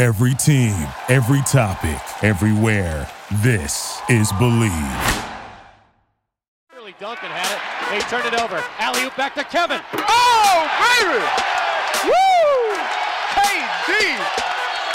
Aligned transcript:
Every 0.00 0.32
team, 0.32 0.88
every 1.10 1.42
topic, 1.42 2.00
everywhere. 2.24 3.06
This 3.42 4.00
is 4.08 4.32
Bleav. 4.40 5.28
Early 6.74 6.94
Duncan 6.98 7.28
had 7.28 7.52
it. 7.52 7.60
They 7.92 8.00
turned 8.08 8.24
it 8.24 8.40
over. 8.40 8.64
Alley 8.78 9.04
oop 9.04 9.14
back 9.18 9.34
to 9.34 9.44
Kevin. 9.44 9.78
Oh, 9.92 10.64
baby! 10.80 11.20
Woo! 12.08 12.80
KD! 13.36 13.92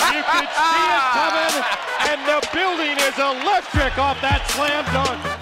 You 0.10 0.24
can 0.26 0.48
see 0.50 0.82
it 0.90 1.06
coming, 1.14 1.54
and 2.10 2.20
the 2.26 2.42
building 2.50 2.98
is 2.98 3.14
electric 3.20 4.00
off 4.00 4.20
that 4.22 4.42
slam 4.50 4.86
dunk. 4.92 5.35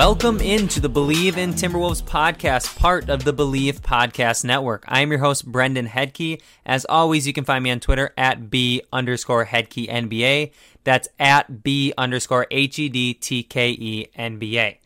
Welcome 0.00 0.40
into 0.40 0.80
the 0.80 0.88
Bleav 0.88 1.36
in 1.36 1.52
Timberwolves 1.52 2.02
podcast, 2.02 2.74
part 2.78 3.10
of 3.10 3.22
the 3.22 3.34
Bleav 3.34 3.80
Podcast 3.80 4.46
Network. 4.46 4.82
I 4.88 5.02
am 5.02 5.10
your 5.10 5.20
host, 5.20 5.44
Brendan 5.44 5.86
Hedtke. 5.88 6.40
As 6.64 6.86
always, 6.86 7.26
you 7.26 7.34
can 7.34 7.44
find 7.44 7.62
me 7.62 7.70
on 7.70 7.80
Twitter 7.80 8.14
at 8.16 8.48
B 8.48 8.80
underscore 8.94 9.44
Hedtke 9.44 9.90
NBA. 9.90 10.52
That's 10.84 11.06
at 11.18 11.62
B 11.62 11.92
underscore 11.98 12.46
H 12.50 12.78
E 12.78 12.88
D 12.88 13.12
T 13.12 13.42
K 13.42 13.72
E 13.72 14.06
NBA. 14.18 14.78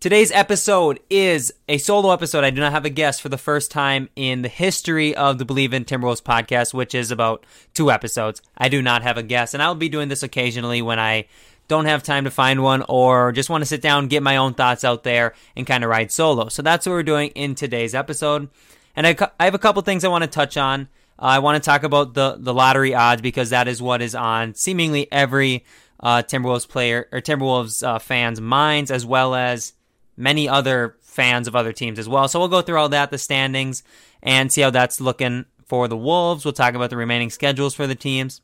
Today's 0.00 0.32
episode 0.32 0.98
is 1.08 1.52
a 1.68 1.78
solo 1.78 2.12
episode. 2.12 2.42
I 2.42 2.50
do 2.50 2.60
not 2.60 2.72
have 2.72 2.84
a 2.84 2.90
guest 2.90 3.22
for 3.22 3.28
the 3.28 3.38
first 3.38 3.70
time 3.70 4.08
in 4.16 4.42
the 4.42 4.48
history 4.48 5.14
of 5.14 5.38
the 5.38 5.46
Bleav 5.46 5.72
in 5.72 5.84
Timberwolves 5.84 6.24
podcast, 6.24 6.74
which 6.74 6.96
is 6.96 7.12
about 7.12 7.46
two 7.72 7.92
episodes. 7.92 8.42
I 8.58 8.68
do 8.68 8.82
not 8.82 9.02
have 9.02 9.16
a 9.16 9.22
guest, 9.22 9.54
and 9.54 9.62
I'll 9.62 9.76
be 9.76 9.88
doing 9.88 10.08
this 10.08 10.24
occasionally 10.24 10.82
when 10.82 10.98
I 10.98 11.26
don't 11.70 11.86
have 11.86 12.02
time 12.02 12.24
to 12.24 12.30
find 12.30 12.62
one 12.62 12.84
or 12.88 13.32
just 13.32 13.48
want 13.48 13.62
to 13.62 13.66
sit 13.66 13.80
down, 13.80 14.08
get 14.08 14.22
my 14.22 14.36
own 14.36 14.52
thoughts 14.52 14.84
out 14.84 15.04
there, 15.04 15.34
and 15.56 15.66
kind 15.66 15.84
of 15.84 15.88
ride 15.88 16.12
solo. 16.12 16.48
So 16.48 16.60
that's 16.60 16.84
what 16.84 16.92
we're 16.92 17.02
doing 17.02 17.30
in 17.30 17.54
today's 17.54 17.94
episode. 17.94 18.48
And 18.94 19.06
I, 19.06 19.16
I 19.38 19.44
have 19.44 19.54
a 19.54 19.58
couple 19.58 19.80
things 19.82 20.04
I 20.04 20.08
want 20.08 20.24
to 20.24 20.28
touch 20.28 20.56
on. 20.56 20.88
Uh, 21.18 21.26
I 21.26 21.38
want 21.38 21.62
to 21.62 21.66
talk 21.66 21.84
about 21.84 22.14
the, 22.14 22.36
the 22.38 22.52
lottery 22.52 22.94
odds 22.94 23.22
because 23.22 23.50
that 23.50 23.68
is 23.68 23.80
what 23.80 24.02
is 24.02 24.14
on 24.14 24.54
seemingly 24.54 25.10
every 25.12 25.64
uh, 26.00 26.22
Timberwolves 26.22 26.68
player 26.68 27.08
or 27.12 27.20
Timberwolves 27.20 27.86
uh, 27.86 27.98
fans' 28.00 28.40
minds, 28.40 28.90
as 28.90 29.06
well 29.06 29.34
as 29.34 29.74
many 30.16 30.48
other 30.48 30.96
fans 31.00 31.46
of 31.46 31.54
other 31.54 31.72
teams 31.72 31.98
as 31.98 32.08
well. 32.08 32.26
So 32.26 32.40
we'll 32.40 32.48
go 32.48 32.62
through 32.62 32.78
all 32.78 32.88
that, 32.88 33.10
the 33.10 33.18
standings, 33.18 33.84
and 34.22 34.52
see 34.52 34.60
how 34.60 34.70
that's 34.70 35.00
looking 35.00 35.44
for 35.66 35.86
the 35.86 35.96
Wolves. 35.96 36.44
We'll 36.44 36.52
talk 36.52 36.74
about 36.74 36.90
the 36.90 36.96
remaining 36.96 37.30
schedules 37.30 37.74
for 37.74 37.86
the 37.86 37.94
teams. 37.94 38.40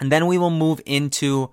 And 0.00 0.12
then 0.12 0.26
we 0.26 0.36
will 0.36 0.50
move 0.50 0.82
into 0.84 1.50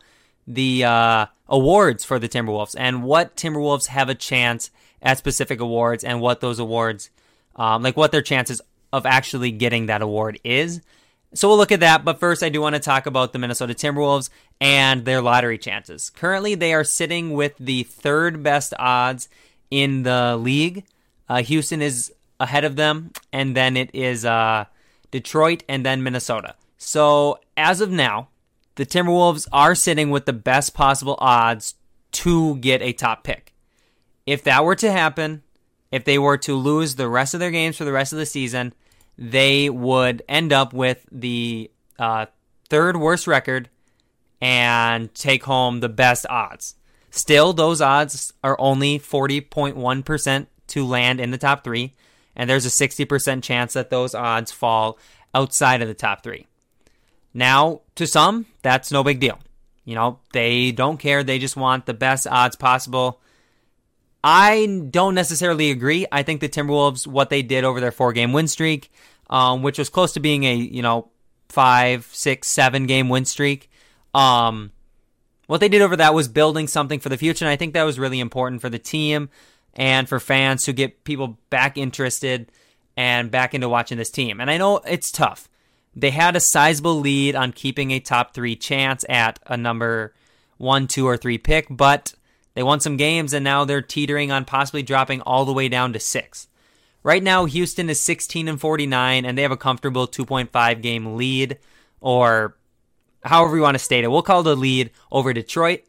the 0.48 0.84
uh, 0.84 1.26
awards 1.48 2.04
for 2.04 2.20
the 2.20 2.30
Timberwolves 2.30 2.76
and 2.78 3.04
what 3.04 3.36
Timberwolves 3.36 3.88
have 3.88 4.10
a 4.10 4.16
chance 4.16 4.72
at 5.02 5.18
specific 5.18 5.60
awards 5.60 6.04
and 6.04 6.22
what 6.22 6.42
those 6.42 6.60
awards, 6.60 7.10
um, 7.56 7.84
like 7.84 7.98
what 7.98 8.12
their 8.12 8.22
chances 8.22 8.62
of 8.92 9.06
actually 9.06 9.52
getting 9.52 9.88
that 9.88 10.02
award 10.02 10.40
is. 10.44 10.82
So 11.34 11.50
we'll 11.50 11.58
look 11.58 11.72
at 11.72 11.82
that. 11.82 12.06
But 12.06 12.20
first, 12.20 12.44
I 12.44 12.50
do 12.50 12.62
want 12.62 12.76
to 12.76 12.80
talk 12.82 13.06
about 13.06 13.34
the 13.34 13.40
Minnesota 13.40 13.74
Timberwolves 13.74 14.30
and 14.62 15.04
their 15.04 15.22
lottery 15.22 15.58
chances. 15.58 16.10
Currently, 16.10 16.56
they 16.56 16.74
are 16.74 16.86
sitting 16.86 17.34
with 17.34 17.54
the 17.60 17.84
third 17.84 18.42
best 18.42 18.74
odds 18.80 19.28
in 19.70 20.04
the 20.04 20.38
league. 20.38 20.86
Uh, 21.28 21.42
Houston 21.42 21.82
is 21.82 22.14
ahead 22.40 22.64
of 22.64 22.78
them, 22.78 23.12
and 23.34 23.56
then 23.56 23.76
it 23.76 23.90
is 23.94 24.24
uh, 24.24 24.66
Detroit 25.12 25.64
and 25.68 25.86
then 25.86 26.04
Minnesota. 26.04 26.56
So 26.78 27.40
as 27.58 27.82
of 27.82 27.92
now, 27.92 28.30
the 28.76 28.86
Timberwolves 28.86 29.48
are 29.52 29.76
sitting 29.76 30.10
with 30.10 30.26
the 30.26 30.34
best 30.34 30.74
possible 30.74 31.16
odds 31.20 31.76
to 32.12 32.58
get 32.58 32.82
a 32.82 32.94
top 32.94 33.24
pick. 33.24 33.54
If 34.26 34.44
that 34.44 34.64
were 34.64 34.76
to 34.76 34.92
happen, 34.92 35.44
if 35.92 36.04
they 36.04 36.18
were 36.18 36.38
to 36.40 36.56
lose 36.56 36.96
the 36.96 37.10
rest 37.10 37.34
of 37.34 37.40
their 37.40 37.52
games 37.52 37.78
for 37.78 37.86
the 37.86 37.92
rest 37.92 38.14
of 38.14 38.20
the 38.20 38.26
season, 38.26 38.74
they 39.18 39.70
would 39.70 40.24
end 40.28 40.52
up 40.52 40.74
with 40.74 41.06
the 41.12 41.72
uh, 41.98 42.26
third 42.70 42.98
worst 42.98 43.28
record 43.28 43.70
and 44.42 45.14
take 45.14 45.44
home 45.44 45.80
the 45.80 45.90
best 45.90 46.26
odds. 46.30 46.76
Still, 47.12 47.54
those 47.54 47.80
odds 47.80 48.34
are 48.44 48.60
only 48.60 49.00
40.1% 49.00 50.48
to 50.68 50.86
land 50.86 51.22
in 51.22 51.32
the 51.32 51.38
top 51.38 51.64
three, 51.64 51.94
and 52.36 52.50
there's 52.50 52.66
a 52.66 52.70
60% 52.70 53.42
chance 53.42 53.74
that 53.74 53.90
those 53.90 54.14
odds 54.14 54.52
fall 54.52 55.00
outside 55.34 55.82
of 55.82 55.88
the 55.88 55.94
top 55.94 56.24
three. 56.24 56.48
Now, 57.36 57.82
to 57.96 58.08
some, 58.08 58.46
that's 58.62 58.94
no 58.94 59.04
big 59.04 59.20
deal. 59.20 59.38
You 59.84 59.94
know, 59.94 60.20
they 60.32 60.72
don't 60.72 60.98
care. 60.98 61.22
They 61.22 61.38
just 61.38 61.58
want 61.58 61.86
the 61.86 61.94
best 61.94 62.26
odds 62.26 62.56
possible. 62.56 63.22
I 64.24 64.88
don't 64.90 65.14
necessarily 65.14 65.70
agree. 65.70 66.08
I 66.12 66.24
think 66.24 66.40
the 66.40 66.50
Timberwolves, 66.50 67.06
what 67.06 67.30
they 67.30 67.44
did 67.44 67.66
over 67.66 67.82
their 67.82 67.92
four 67.92 68.14
game 68.14 68.32
win 68.32 68.48
streak, 68.48 68.92
um, 69.30 69.62
which 69.64 69.78
was 69.78 69.90
close 69.90 70.14
to 70.14 70.22
being 70.22 70.46
a, 70.46 70.56
you 70.56 70.82
know, 70.82 71.10
five, 71.50 72.10
six, 72.12 72.48
seven 72.48 72.88
game 72.88 73.10
win 73.10 73.26
streak, 73.26 73.70
um, 74.14 74.72
what 75.48 75.60
they 75.60 75.70
did 75.70 75.82
over 75.82 75.98
that 75.98 76.14
was 76.14 76.30
building 76.30 76.68
something 76.70 77.02
for 77.02 77.10
the 77.10 77.18
future. 77.18 77.46
And 77.46 77.52
I 77.52 77.58
think 77.58 77.74
that 77.74 77.84
was 77.84 78.00
really 78.00 78.22
important 78.22 78.62
for 78.62 78.70
the 78.70 78.80
team 78.80 79.30
and 79.74 80.08
for 80.08 80.22
fans 80.22 80.64
to 80.64 80.74
get 80.74 81.04
people 81.04 81.38
back 81.50 81.78
interested 81.78 82.50
and 82.96 83.30
back 83.30 83.54
into 83.54 83.68
watching 83.68 83.98
this 83.98 84.10
team. 84.10 84.40
And 84.40 84.50
I 84.50 84.58
know 84.58 84.78
it's 84.78 85.12
tough. 85.12 85.50
They 85.96 86.12
had 86.12 86.36
a 86.36 86.42
sizable 86.42 87.00
lead 87.00 87.36
on 87.36 87.54
keeping 87.54 87.92
a 87.92 88.00
top 88.00 88.34
three 88.34 88.56
chance 88.56 89.06
at 89.08 89.40
a 89.48 89.56
number 89.56 90.14
one, 90.58 90.88
two, 90.88 91.08
or 91.08 91.18
three 91.18 91.38
pick, 91.38 91.68
but 91.70 92.14
they 92.54 92.64
won 92.64 92.80
some 92.80 92.98
games 92.98 93.34
and 93.34 93.44
now 93.44 93.66
they're 93.66 93.82
teetering 93.82 94.32
on 94.32 94.46
possibly 94.46 94.84
dropping 94.84 95.22
all 95.22 95.46
the 95.46 95.54
way 95.54 95.70
down 95.70 95.94
to 95.94 96.00
six. 96.00 96.48
Right 97.04 97.22
now, 97.22 97.46
Houston 97.46 97.90
is 97.90 98.02
16 98.02 98.48
and 98.48 98.60
49, 98.60 99.26
and 99.26 99.38
they 99.38 99.44
have 99.44 99.52
a 99.52 99.58
comfortable 99.58 100.08
2.5 100.08 100.82
game 100.82 101.16
lead, 101.16 101.60
or 102.02 102.58
however 103.24 103.56
you 103.56 103.62
want 103.62 103.76
to 103.76 103.84
state 103.84 104.04
it. 104.04 104.08
We'll 104.08 104.24
call 104.24 104.42
the 104.42 104.56
lead 104.56 104.90
over 105.12 105.32
Detroit. 105.32 105.84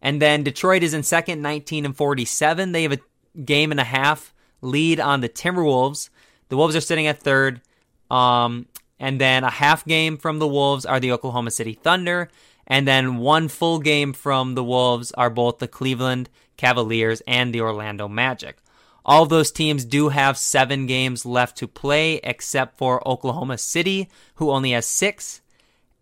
And 0.00 0.22
then 0.22 0.44
Detroit 0.44 0.84
is 0.84 0.94
in 0.94 1.02
second, 1.02 1.42
19 1.42 1.84
and 1.84 1.96
47. 1.96 2.70
They 2.70 2.84
have 2.84 2.92
a 2.92 3.40
game 3.44 3.72
and 3.72 3.80
a 3.80 3.84
half 3.84 4.32
lead 4.60 5.00
on 5.00 5.20
the 5.20 5.28
Timberwolves. 5.28 6.10
The 6.48 6.56
Wolves 6.56 6.76
are 6.76 6.80
sitting 6.80 7.08
at 7.08 7.18
third. 7.18 7.60
Um, 8.08 8.66
and 8.98 9.20
then 9.20 9.44
a 9.44 9.50
half 9.50 9.84
game 9.84 10.16
from 10.16 10.38
the 10.38 10.48
Wolves 10.48 10.86
are 10.86 11.00
the 11.00 11.12
Oklahoma 11.12 11.50
City 11.50 11.74
Thunder. 11.74 12.28
And 12.66 12.86
then 12.86 13.18
one 13.18 13.48
full 13.48 13.80
game 13.80 14.12
from 14.12 14.54
the 14.54 14.64
Wolves 14.64 15.10
are 15.12 15.30
both 15.30 15.58
the 15.58 15.68
Cleveland 15.68 16.30
Cavaliers 16.56 17.20
and 17.26 17.52
the 17.52 17.60
Orlando 17.60 18.06
Magic. 18.08 18.58
All 19.04 19.26
those 19.26 19.50
teams 19.50 19.84
do 19.84 20.10
have 20.10 20.38
seven 20.38 20.86
games 20.86 21.26
left 21.26 21.56
to 21.58 21.66
play, 21.66 22.20
except 22.22 22.78
for 22.78 23.06
Oklahoma 23.06 23.58
City, 23.58 24.08
who 24.36 24.50
only 24.50 24.70
has 24.70 24.86
six. 24.86 25.40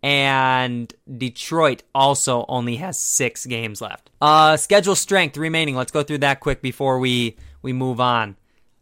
And 0.03 0.93
Detroit 1.17 1.83
also 1.93 2.45
only 2.47 2.75
has 2.77 2.99
six 2.99 3.45
games 3.45 3.81
left. 3.81 4.11
Uh, 4.21 4.55
schedule 4.57 4.95
strength 4.95 5.37
remaining. 5.37 5.75
Let's 5.75 5.91
go 5.91 6.03
through 6.03 6.19
that 6.19 6.39
quick 6.39 6.61
before 6.61 6.99
we, 6.99 7.37
we 7.61 7.73
move 7.73 7.99
on. 7.99 8.35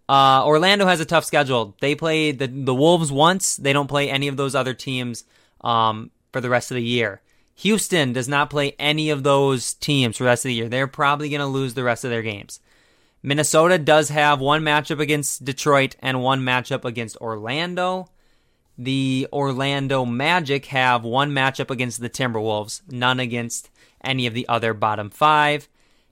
Uh, 0.09 0.43
Orlando 0.43 0.87
has 0.87 0.99
a 0.99 1.05
tough 1.05 1.23
schedule. 1.23 1.75
They 1.81 1.93
play 1.93 2.31
the, 2.31 2.47
the 2.47 2.73
Wolves 2.73 3.11
once. 3.11 3.57
They 3.57 3.73
don't 3.73 3.87
play 3.87 4.09
any 4.09 4.27
of 4.27 4.37
those 4.37 4.55
other 4.55 4.73
teams 4.73 5.23
um, 5.61 6.09
for 6.33 6.41
the 6.41 6.49
rest 6.49 6.71
of 6.71 6.75
the 6.75 6.83
year. 6.83 7.21
Houston 7.57 8.11
does 8.11 8.27
not 8.27 8.49
play 8.49 8.73
any 8.79 9.11
of 9.11 9.21
those 9.21 9.75
teams 9.75 10.17
for 10.17 10.23
the 10.23 10.29
rest 10.29 10.45
of 10.45 10.49
the 10.49 10.55
year. 10.55 10.67
They're 10.67 10.87
probably 10.87 11.29
going 11.29 11.41
to 11.41 11.45
lose 11.45 11.75
the 11.75 11.83
rest 11.83 12.03
of 12.03 12.09
their 12.09 12.23
games. 12.23 12.59
Minnesota 13.21 13.77
does 13.77 14.09
have 14.09 14.39
one 14.39 14.63
matchup 14.63 14.99
against 14.99 15.45
Detroit 15.45 15.95
and 15.99 16.23
one 16.23 16.41
matchup 16.41 16.85
against 16.85 17.17
Orlando. 17.17 18.09
The 18.79 19.27
Orlando 19.31 20.05
Magic 20.05 20.67
have 20.67 21.03
one 21.03 21.31
matchup 21.31 21.69
against 21.69 21.99
the 21.99 22.09
Timberwolves, 22.09 22.81
none 22.89 23.19
against 23.19 23.69
any 24.03 24.25
of 24.25 24.33
the 24.33 24.47
other 24.47 24.73
bottom 24.73 25.11
five. 25.11 25.67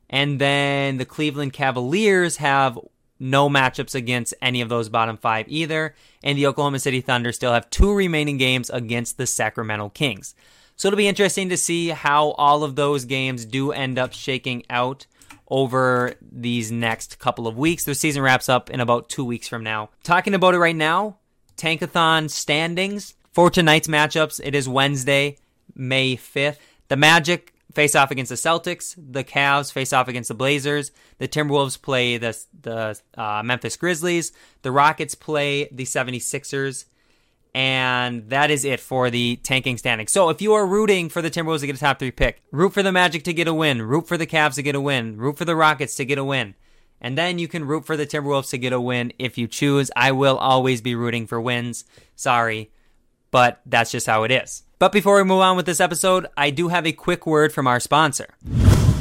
And 0.07 0.39
then 0.39 0.97
the 0.97 1.05
Cleveland 1.05 1.53
Cavaliers 1.53 2.37
have 2.37 2.77
no 3.19 3.49
matchups 3.49 3.95
against 3.95 4.33
any 4.41 4.61
of 4.61 4.69
those 4.69 4.89
bottom 4.89 5.17
five 5.17 5.45
either. 5.47 5.95
And 6.23 6.37
the 6.37 6.47
Oklahoma 6.47 6.79
City 6.79 7.01
Thunder 7.01 7.31
still 7.31 7.53
have 7.53 7.69
two 7.69 7.93
remaining 7.93 8.37
games 8.37 8.69
against 8.69 9.17
the 9.17 9.27
Sacramento 9.27 9.89
Kings. 9.89 10.35
So 10.75 10.87
it'll 10.87 10.97
be 10.97 11.07
interesting 11.07 11.49
to 11.49 11.57
see 11.57 11.89
how 11.89 12.31
all 12.31 12.63
of 12.63 12.75
those 12.75 13.05
games 13.05 13.45
do 13.45 13.71
end 13.71 13.97
up 13.97 14.13
shaking 14.13 14.63
out 14.69 15.07
over 15.49 16.13
these 16.21 16.71
next 16.71 17.19
couple 17.19 17.47
of 17.47 17.57
weeks. 17.57 17.85
The 17.85 17.95
season 17.95 18.21
wraps 18.21 18.49
up 18.49 18.69
in 18.69 18.79
about 18.79 19.09
two 19.09 19.25
weeks 19.25 19.47
from 19.47 19.63
now. 19.63 19.89
Talking 20.03 20.33
about 20.33 20.53
it 20.53 20.59
right 20.59 20.75
now, 20.75 21.17
Tankathon 21.57 22.29
standings 22.29 23.15
for 23.31 23.49
tonight's 23.49 23.87
matchups. 23.87 24.39
It 24.43 24.53
is 24.53 24.69
Wednesday, 24.69 25.37
May 25.73 26.15
5th. 26.15 26.57
The 26.89 26.97
Magic 26.97 27.53
face 27.77 27.93
off 27.93 28.09
against 28.09 28.29
the 28.29 28.35
Celtics. 28.35 28.95
The 28.97 29.23
Cavs 29.23 29.71
face 29.71 29.93
off 29.93 30.07
against 30.07 30.29
the 30.29 30.33
Blazers. 30.33 30.91
The 31.19 31.27
Timberwolves 31.27 31.79
play 31.79 32.17
the, 32.17 32.35
the 32.59 32.99
uh, 33.15 33.43
Memphis 33.45 33.77
Grizzlies. 33.77 34.31
The 34.63 34.71
Rockets 34.71 35.13
play 35.13 35.69
the 35.71 35.83
76ers. 35.83 36.85
And 37.53 38.31
that 38.31 38.49
is 38.49 38.65
it 38.65 38.79
for 38.79 39.11
the 39.11 39.35
tanking 39.43 39.77
standings. 39.77 40.11
So 40.11 40.29
if 40.29 40.41
you 40.41 40.53
are 40.53 40.65
rooting 40.65 41.07
for 41.07 41.21
the 41.21 41.29
Timberwolves 41.29 41.59
to 41.59 41.67
get 41.67 41.75
a 41.75 41.79
top 41.79 41.99
three 41.99 42.09
pick, 42.09 42.41
root 42.51 42.73
for 42.73 42.81
the 42.81 42.91
Magic 42.91 43.23
to 43.25 43.33
get 43.33 43.47
a 43.47 43.53
win, 43.53 43.83
root 43.83 44.07
for 44.07 44.17
the 44.17 44.27
Cavs 44.27 44.55
to 44.55 44.63
get 44.63 44.73
a 44.73 44.81
win, 44.81 45.17
root 45.17 45.37
for 45.37 45.45
the 45.45 45.55
Rockets 45.55 45.93
to 45.97 46.05
get 46.05 46.17
a 46.17 46.23
win. 46.23 46.55
And 46.99 47.15
then 47.15 47.37
you 47.37 47.47
can 47.47 47.63
root 47.63 47.85
for 47.85 47.95
the 47.95 48.07
Timberwolves 48.07 48.49
to 48.49 48.57
get 48.57 48.73
a 48.73 48.81
win 48.81 49.13
if 49.19 49.37
you 49.37 49.47
choose. 49.47 49.91
I 49.95 50.13
will 50.13 50.37
always 50.37 50.81
be 50.81 50.95
rooting 50.95 51.27
for 51.27 51.39
wins. 51.39 51.85
Sorry, 52.15 52.71
but 53.31 53.61
that's 53.65 53.91
just 53.91 54.07
how 54.07 54.23
it 54.23 54.31
is. 54.31 54.63
But 54.79 54.91
before 54.91 55.17
we 55.17 55.23
move 55.23 55.41
on 55.41 55.57
with 55.57 55.65
this 55.65 55.79
episode, 55.79 56.27
I 56.37 56.49
do 56.51 56.67
have 56.67 56.85
a 56.85 56.91
quick 56.91 57.25
word 57.25 57.51
from 57.51 57.67
our 57.67 57.79
sponsor. 57.79 58.27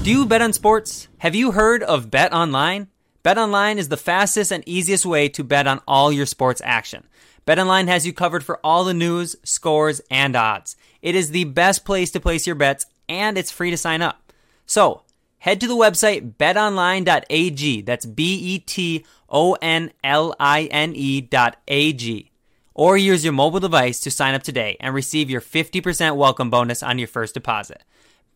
Do 0.03 0.11
you 0.11 0.25
bet 0.27 0.43
on 0.43 0.53
sports? 0.53 1.09
Have 1.19 1.35
you 1.35 1.53
heard 1.53 1.83
of 1.83 2.11
Bet 2.11 2.33
Online? 2.33 2.89
Bet 3.23 3.39
Online 3.39 3.79
is 3.79 3.89
the 3.89 3.97
fastest 3.97 4.53
and 4.53 4.63
easiest 4.69 5.05
way 5.05 5.29
to 5.31 5.43
bet 5.43 5.67
on 5.67 5.81
all 5.87 6.13
your 6.13 6.27
sports 6.27 6.63
action. 6.65 7.07
BetOnline 7.47 7.87
has 7.87 8.05
you 8.05 8.13
covered 8.13 8.45
for 8.45 8.59
all 8.65 8.85
the 8.85 8.95
news, 8.95 9.37
scores, 9.45 10.01
and 10.11 10.35
odds. 10.35 10.77
It 11.01 11.15
is 11.15 11.31
the 11.31 11.45
best 11.45 11.85
place 11.85 12.11
to 12.13 12.21
place 12.21 12.47
your 12.47 12.57
bets, 12.57 12.87
and 13.09 13.39
it's 13.39 13.53
free 13.53 13.71
to 13.71 13.77
sign 13.77 14.03
up. 14.03 14.33
So, 14.67 15.03
head 15.39 15.61
to 15.61 15.69
the 15.69 15.77
website 15.77 16.35
betonline.ag. 16.35 17.83
That's 17.83 18.07
B 18.07 18.35
E 18.37 18.59
T 18.59 19.05
O 19.29 19.55
N 19.63 19.93
L 20.03 20.35
I 20.41 20.65
N 20.65 20.93
E 20.97 21.21
dot 21.21 21.57
A 21.69 21.93
G. 21.93 22.33
Or 22.79 22.99
use 22.99 23.25
your 23.25 23.33
mobile 23.33 23.59
device 23.59 24.01
to 24.01 24.11
sign 24.11 24.35
up 24.35 24.43
today 24.43 24.77
and 24.81 24.95
receive 24.95 25.31
your 25.31 25.41
50% 25.41 26.15
welcome 26.15 26.51
bonus 26.51 26.83
on 26.83 26.99
your 26.99 27.09
first 27.09 27.33
deposit. 27.33 27.83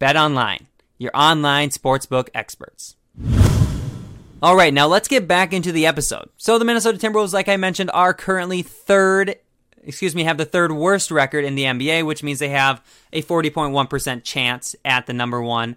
BetOnline, 0.00 0.64
your 0.96 1.10
online 1.12 1.68
sportsbook 1.68 2.30
experts. 2.32 2.96
All 4.42 4.56
right, 4.56 4.72
now 4.72 4.86
let's 4.86 5.08
get 5.08 5.28
back 5.28 5.52
into 5.52 5.72
the 5.72 5.84
episode. 5.84 6.30
So 6.38 6.58
the 6.58 6.64
Minnesota 6.64 6.96
Timberwolves, 6.96 7.34
like 7.34 7.50
I 7.50 7.58
mentioned, 7.58 7.90
are 7.92 8.14
currently 8.14 8.62
third, 8.62 9.36
excuse 9.84 10.14
me, 10.14 10.24
have 10.24 10.38
the 10.38 10.46
third 10.46 10.72
worst 10.72 11.10
record 11.10 11.44
in 11.44 11.54
the 11.54 11.64
NBA, 11.64 12.06
which 12.06 12.22
means 12.22 12.38
they 12.38 12.48
have 12.48 12.82
a 13.12 13.20
40.1% 13.20 14.24
chance 14.24 14.74
at 14.86 15.06
the 15.06 15.12
number 15.12 15.42
one, 15.42 15.76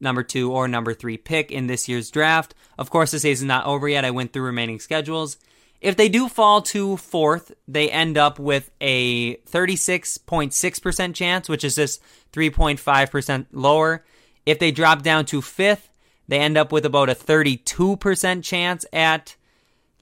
number 0.00 0.24
two, 0.24 0.50
or 0.50 0.66
number 0.66 0.92
three 0.92 1.18
pick 1.18 1.52
in 1.52 1.68
this 1.68 1.88
year's 1.88 2.10
draft. 2.10 2.52
Of 2.76 2.90
course, 2.90 3.12
the 3.12 3.20
season's 3.20 3.46
not 3.46 3.64
over 3.64 3.88
yet. 3.88 4.04
I 4.04 4.10
went 4.10 4.32
through 4.32 4.42
remaining 4.42 4.80
schedules. 4.80 5.36
If 5.82 5.96
they 5.96 6.08
do 6.08 6.28
fall 6.28 6.62
to 6.62 6.96
fourth, 6.96 7.50
they 7.66 7.90
end 7.90 8.16
up 8.16 8.38
with 8.38 8.70
a 8.80 9.34
36.6% 9.38 11.14
chance, 11.14 11.48
which 11.48 11.64
is 11.64 11.74
just 11.74 12.00
3.5% 12.32 13.46
lower. 13.50 14.04
If 14.46 14.60
they 14.60 14.70
drop 14.70 15.02
down 15.02 15.26
to 15.26 15.42
fifth, 15.42 15.90
they 16.28 16.38
end 16.38 16.56
up 16.56 16.70
with 16.70 16.86
about 16.86 17.10
a 17.10 17.16
32% 17.16 18.44
chance 18.44 18.86
at 18.92 19.34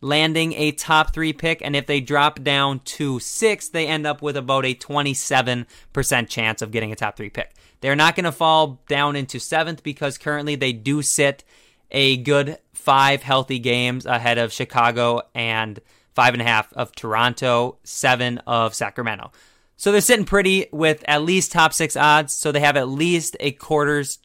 landing 0.03 0.53
a 0.53 0.73
top 0.73 1.15
three 1.15 1.33
pick. 1.33 1.63
And 1.63 1.75
if 1.75 1.87
they 1.87 2.03
drop 2.03 2.43
down 2.43 2.81
to 2.81 3.19
sixth, 3.19 3.73
they 3.73 3.87
end 3.87 4.07
up 4.07 4.21
with 4.21 4.37
about 4.37 4.67
a 4.67 4.75
27% 4.75 5.67
chance 6.29 6.61
of 6.61 6.73
getting 6.73 6.93
a 6.93 6.97
top 6.97 7.17
three 7.17 7.31
pick. 7.31 7.55
They're 7.81 7.97
not 7.97 8.17
going 8.17 8.25
to 8.25 8.33
fall 8.33 8.83
down 8.87 9.17
into 9.17 9.41
seventh 9.41 9.83
because 9.83 10.19
currently 10.19 10.57
they 10.57 10.75
do 10.75 11.01
sit 11.01 11.43
a 11.91 12.19
good 12.19 12.59
five 12.81 13.23
healthy 13.23 13.59
games 13.59 14.07
ahead 14.07 14.39
of 14.39 14.53
Chicago 14.53 15.21
and 15.35 15.79
five 16.15 16.35
and 16.35 16.43
a 16.43 16.45
half 16.45 16.73
of 16.73 16.93
Toronto, 16.93 17.79
seven 17.85 18.39
of 18.47 18.75
Sacramento. 18.75 19.31
So 19.77 19.93
they're 19.93 20.01
sitting 20.01 20.27
pretty 20.27 20.67
with 20.73 21.03
at 21.09 21.23
least 21.23 21.53
top 21.53 21.73
six 21.73 21.97
odds. 21.97 22.35
So 22.35 22.53
they 22.53 22.61
have 22.61 22.77
at 22.77 22.89
least 22.89 23.37
a 23.41 23.53
quarter's 23.53 24.19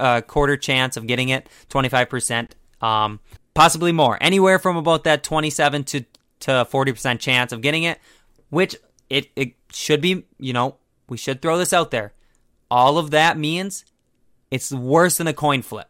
uh, 0.00 0.22
quarter 0.22 0.56
chance 0.56 0.96
of 0.96 1.06
getting 1.06 1.28
it, 1.28 1.48
25%, 1.68 2.50
um, 2.80 3.20
possibly 3.54 3.92
more. 3.92 4.16
Anywhere 4.20 4.58
from 4.58 4.76
about 4.76 5.04
that 5.04 5.22
27 5.22 5.84
to, 5.84 6.04
to 6.40 6.50
40% 6.50 7.18
chance 7.18 7.52
of 7.52 7.60
getting 7.60 7.82
it, 7.82 7.98
which 8.50 8.74
it, 9.10 9.28
it 9.36 9.52
should 9.70 10.00
be, 10.00 10.24
you 10.38 10.52
know, 10.52 10.76
we 11.08 11.18
should 11.18 11.42
throw 11.42 11.58
this 11.58 11.74
out 11.74 11.90
there. 11.90 12.14
All 12.70 12.96
of 12.96 13.10
that 13.10 13.36
means 13.36 13.84
it's 14.50 14.72
worse 14.72 15.18
than 15.18 15.26
a 15.26 15.34
coin 15.34 15.60
flip. 15.60 15.88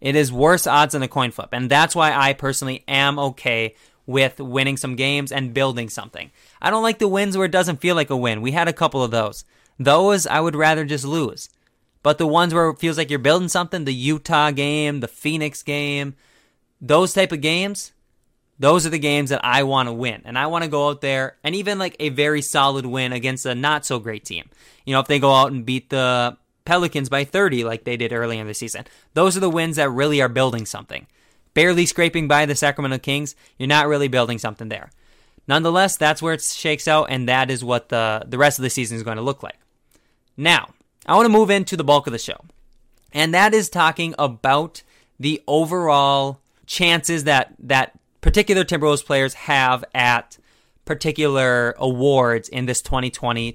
It 0.00 0.16
is 0.16 0.32
worse 0.32 0.66
odds 0.66 0.92
than 0.92 1.02
a 1.02 1.08
coin 1.08 1.30
flip. 1.30 1.50
And 1.52 1.70
that's 1.70 1.94
why 1.94 2.12
I 2.12 2.32
personally 2.32 2.84
am 2.86 3.18
okay 3.18 3.74
with 4.06 4.40
winning 4.40 4.76
some 4.76 4.96
games 4.96 5.30
and 5.30 5.52
building 5.52 5.88
something. 5.88 6.30
I 6.62 6.70
don't 6.70 6.82
like 6.82 6.98
the 6.98 7.08
wins 7.08 7.36
where 7.36 7.46
it 7.46 7.52
doesn't 7.52 7.80
feel 7.80 7.94
like 7.94 8.10
a 8.10 8.16
win. 8.16 8.40
We 8.40 8.52
had 8.52 8.68
a 8.68 8.72
couple 8.72 9.02
of 9.02 9.10
those. 9.10 9.44
Those 9.78 10.26
I 10.26 10.40
would 10.40 10.56
rather 10.56 10.84
just 10.84 11.04
lose. 11.04 11.50
But 12.02 12.18
the 12.18 12.26
ones 12.26 12.54
where 12.54 12.70
it 12.70 12.78
feels 12.78 12.96
like 12.96 13.10
you're 13.10 13.18
building 13.18 13.48
something, 13.48 13.84
the 13.84 13.92
Utah 13.92 14.50
game, 14.50 15.00
the 15.00 15.08
Phoenix 15.08 15.62
game, 15.62 16.14
those 16.80 17.12
type 17.12 17.32
of 17.32 17.40
games, 17.40 17.92
those 18.58 18.86
are 18.86 18.90
the 18.90 18.98
games 18.98 19.30
that 19.30 19.44
I 19.44 19.64
want 19.64 19.88
to 19.88 19.92
win. 19.92 20.22
And 20.24 20.38
I 20.38 20.46
want 20.46 20.64
to 20.64 20.70
go 20.70 20.88
out 20.88 21.00
there 21.00 21.36
and 21.44 21.54
even 21.54 21.78
like 21.78 21.96
a 22.00 22.08
very 22.08 22.42
solid 22.42 22.86
win 22.86 23.12
against 23.12 23.46
a 23.46 23.54
not 23.54 23.84
so 23.84 23.98
great 23.98 24.24
team. 24.24 24.48
You 24.84 24.94
know, 24.94 25.00
if 25.00 25.06
they 25.06 25.18
go 25.18 25.32
out 25.34 25.52
and 25.52 25.66
beat 25.66 25.90
the 25.90 26.36
Pelicans 26.68 27.08
by 27.08 27.24
30 27.24 27.64
like 27.64 27.84
they 27.84 27.96
did 27.96 28.12
earlier 28.12 28.42
in 28.42 28.46
the 28.46 28.52
season. 28.52 28.84
Those 29.14 29.38
are 29.38 29.40
the 29.40 29.48
wins 29.48 29.76
that 29.76 29.88
really 29.88 30.20
are 30.20 30.28
building 30.28 30.66
something. 30.66 31.06
Barely 31.54 31.86
scraping 31.86 32.28
by 32.28 32.44
the 32.44 32.54
Sacramento 32.54 32.98
Kings, 32.98 33.34
you're 33.58 33.66
not 33.66 33.88
really 33.88 34.08
building 34.08 34.36
something 34.36 34.68
there. 34.68 34.90
Nonetheless, 35.48 35.96
that's 35.96 36.20
where 36.20 36.34
it 36.34 36.42
shakes 36.42 36.86
out, 36.86 37.06
and 37.08 37.26
that 37.26 37.50
is 37.50 37.64
what 37.64 37.88
the, 37.88 38.22
the 38.26 38.36
rest 38.36 38.58
of 38.58 38.64
the 38.64 38.68
season 38.70 38.98
is 38.98 39.02
going 39.02 39.16
to 39.16 39.22
look 39.22 39.42
like. 39.42 39.56
Now, 40.36 40.68
I 41.06 41.16
want 41.16 41.24
to 41.24 41.32
move 41.32 41.48
into 41.48 41.74
the 41.74 41.84
bulk 41.84 42.06
of 42.06 42.12
the 42.12 42.18
show. 42.18 42.44
And 43.14 43.32
that 43.32 43.54
is 43.54 43.70
talking 43.70 44.14
about 44.18 44.82
the 45.18 45.42
overall 45.48 46.40
chances 46.66 47.24
that 47.24 47.54
that 47.60 47.98
particular 48.20 48.62
Timberwolves 48.62 49.06
players 49.06 49.32
have 49.32 49.86
at 49.94 50.36
particular 50.84 51.74
awards 51.78 52.50
in 52.50 52.66
this 52.66 52.82
2020-2021 52.82 53.54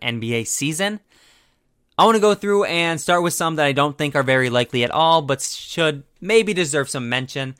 NBA 0.00 0.44
season. 0.48 0.98
I 1.98 2.04
want 2.04 2.16
to 2.16 2.20
go 2.20 2.34
through 2.34 2.64
and 2.64 3.00
start 3.00 3.22
with 3.22 3.32
some 3.32 3.56
that 3.56 3.64
I 3.64 3.72
don't 3.72 3.96
think 3.96 4.14
are 4.14 4.22
very 4.22 4.50
likely 4.50 4.84
at 4.84 4.90
all, 4.90 5.22
but 5.22 5.40
should 5.40 6.02
maybe 6.20 6.52
deserve 6.52 6.90
some 6.90 7.08
mention. 7.08 7.54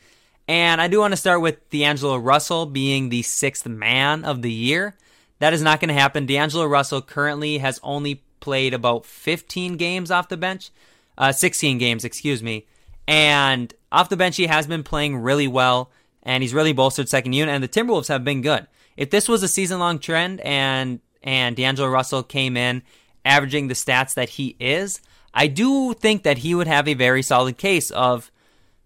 And 0.46 0.78
I 0.78 0.88
do 0.88 1.00
want 1.00 1.12
to 1.12 1.16
start 1.16 1.40
with 1.40 1.68
D'Angelo 1.70 2.18
Russell 2.18 2.66
being 2.66 3.08
the 3.08 3.22
sixth 3.22 3.66
man 3.66 4.26
of 4.26 4.42
the 4.42 4.52
year. 4.52 4.94
That 5.38 5.54
is 5.54 5.62
not 5.62 5.80
going 5.80 5.88
to 5.88 5.94
happen. 5.94 6.26
D'Angelo 6.26 6.66
Russell 6.66 7.00
currently 7.00 7.58
has 7.58 7.80
only 7.82 8.22
played 8.40 8.74
about 8.74 9.06
15 9.06 9.78
games 9.78 10.10
off 10.10 10.28
the 10.28 10.36
bench, 10.36 10.70
uh, 11.16 11.32
16 11.32 11.78
games, 11.78 12.04
excuse 12.04 12.42
me. 12.42 12.66
And 13.08 13.72
off 13.90 14.10
the 14.10 14.18
bench, 14.18 14.36
he 14.36 14.48
has 14.48 14.66
been 14.66 14.82
playing 14.82 15.16
really 15.16 15.48
well, 15.48 15.90
and 16.22 16.42
he's 16.42 16.52
really 16.52 16.74
bolstered 16.74 17.08
second 17.08 17.32
unit. 17.32 17.54
And 17.54 17.64
the 17.64 17.68
Timberwolves 17.68 18.08
have 18.08 18.22
been 18.24 18.42
good. 18.42 18.66
If 18.98 19.10
this 19.10 19.28
was 19.28 19.42
a 19.42 19.48
season 19.48 19.78
long 19.78 19.98
trend, 19.98 20.40
and 20.40 21.00
and 21.22 21.56
D'Angelo 21.56 21.88
Russell 21.88 22.22
came 22.22 22.56
in 22.56 22.82
averaging 23.26 23.68
the 23.68 23.74
stats 23.74 24.14
that 24.14 24.30
he 24.30 24.56
is, 24.58 25.00
I 25.34 25.48
do 25.48 25.92
think 25.92 26.22
that 26.22 26.38
he 26.38 26.54
would 26.54 26.66
have 26.66 26.88
a 26.88 26.94
very 26.94 27.22
solid 27.22 27.58
case 27.58 27.90
of, 27.90 28.30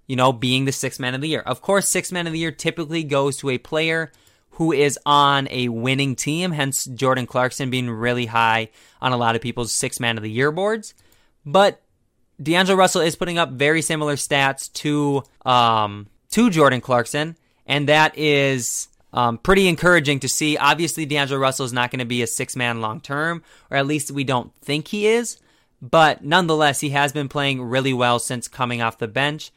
you 0.08 0.16
know, 0.16 0.32
being 0.32 0.64
the 0.64 0.72
sixth 0.72 0.98
man 0.98 1.14
of 1.14 1.20
the 1.20 1.28
year. 1.28 1.42
Of 1.42 1.62
course, 1.62 1.88
sixth 1.88 2.12
man 2.12 2.26
of 2.26 2.32
the 2.32 2.40
year 2.40 2.50
typically 2.50 3.04
goes 3.04 3.36
to 3.36 3.50
a 3.50 3.58
player 3.58 4.10
who 4.54 4.72
is 4.72 4.98
on 5.06 5.46
a 5.50 5.68
winning 5.68 6.16
team, 6.16 6.50
hence 6.50 6.84
Jordan 6.84 7.26
Clarkson 7.26 7.70
being 7.70 7.88
really 7.88 8.26
high 8.26 8.70
on 9.00 9.12
a 9.12 9.16
lot 9.16 9.36
of 9.36 9.40
people's 9.40 9.72
six 9.72 10.00
man 10.00 10.16
of 10.16 10.22
the 10.22 10.30
year 10.30 10.50
boards. 10.50 10.92
But 11.46 11.80
D'Angelo 12.42 12.76
Russell 12.76 13.00
is 13.00 13.16
putting 13.16 13.38
up 13.38 13.50
very 13.52 13.80
similar 13.80 14.16
stats 14.16 14.72
to 14.74 15.22
um, 15.48 16.08
to 16.32 16.50
Jordan 16.50 16.80
Clarkson, 16.80 17.36
and 17.66 17.88
that 17.88 18.18
is 18.18 18.88
um, 19.12 19.38
pretty 19.38 19.68
encouraging 19.68 20.20
to 20.20 20.28
see. 20.28 20.56
Obviously, 20.56 21.06
D'Angelo 21.06 21.40
Russell 21.40 21.66
is 21.66 21.72
not 21.72 21.90
going 21.90 22.00
to 22.00 22.04
be 22.04 22.22
a 22.22 22.26
six 22.26 22.56
man 22.56 22.80
long 22.80 23.00
term, 23.00 23.42
or 23.70 23.76
at 23.76 23.86
least 23.86 24.10
we 24.10 24.24
don't 24.24 24.52
think 24.62 24.88
he 24.88 25.06
is. 25.06 25.38
But 25.82 26.24
nonetheless, 26.24 26.80
he 26.80 26.90
has 26.90 27.12
been 27.12 27.28
playing 27.28 27.62
really 27.62 27.92
well 27.92 28.18
since 28.18 28.48
coming 28.48 28.82
off 28.82 28.98
the 28.98 29.08
bench, 29.08 29.50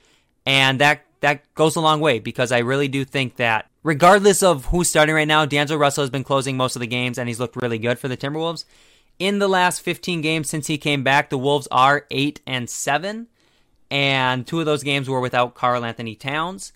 and 0.46 0.80
that 0.80 1.06
that 1.20 1.54
goes 1.56 1.76
a 1.76 1.82
long 1.82 2.02
way 2.02 2.20
because 2.20 2.52
I 2.52 2.60
really 2.60 2.90
do 2.90 3.06
think 3.06 3.38
that 3.38 3.70
regardless 3.82 4.44
of 4.44 4.66
who's 4.66 4.90
starting 4.90 5.16
right 5.16 5.28
now, 5.28 5.46
D'Angelo 5.46 5.80
Russell 5.80 6.04
has 6.04 6.10
been 6.10 6.26
closing 6.26 6.58
most 6.58 6.76
of 6.76 6.82
the 6.82 6.88
games 6.88 7.18
and 7.18 7.30
he's 7.30 7.40
looked 7.40 7.56
really 7.56 7.78
good 7.78 7.98
for 7.98 8.10
the 8.10 8.18
Timberwolves. 8.18 8.66
In 9.20 9.40
the 9.40 9.48
last 9.48 9.82
15 9.82 10.20
games 10.22 10.50
since 10.50 10.68
he 10.68 10.78
came 10.78 11.02
back, 11.02 11.30
the 11.30 11.38
Wolves 11.38 11.68
are 11.72 12.06
8 12.12 12.42
and 12.46 12.70
7, 12.70 13.28
and 13.90 14.46
two 14.46 14.60
of 14.60 14.66
those 14.66 14.84
games 14.84 15.08
were 15.08 15.22
without 15.22 15.54
Karl-Anthony 15.54 16.16
Towns. 16.16 16.74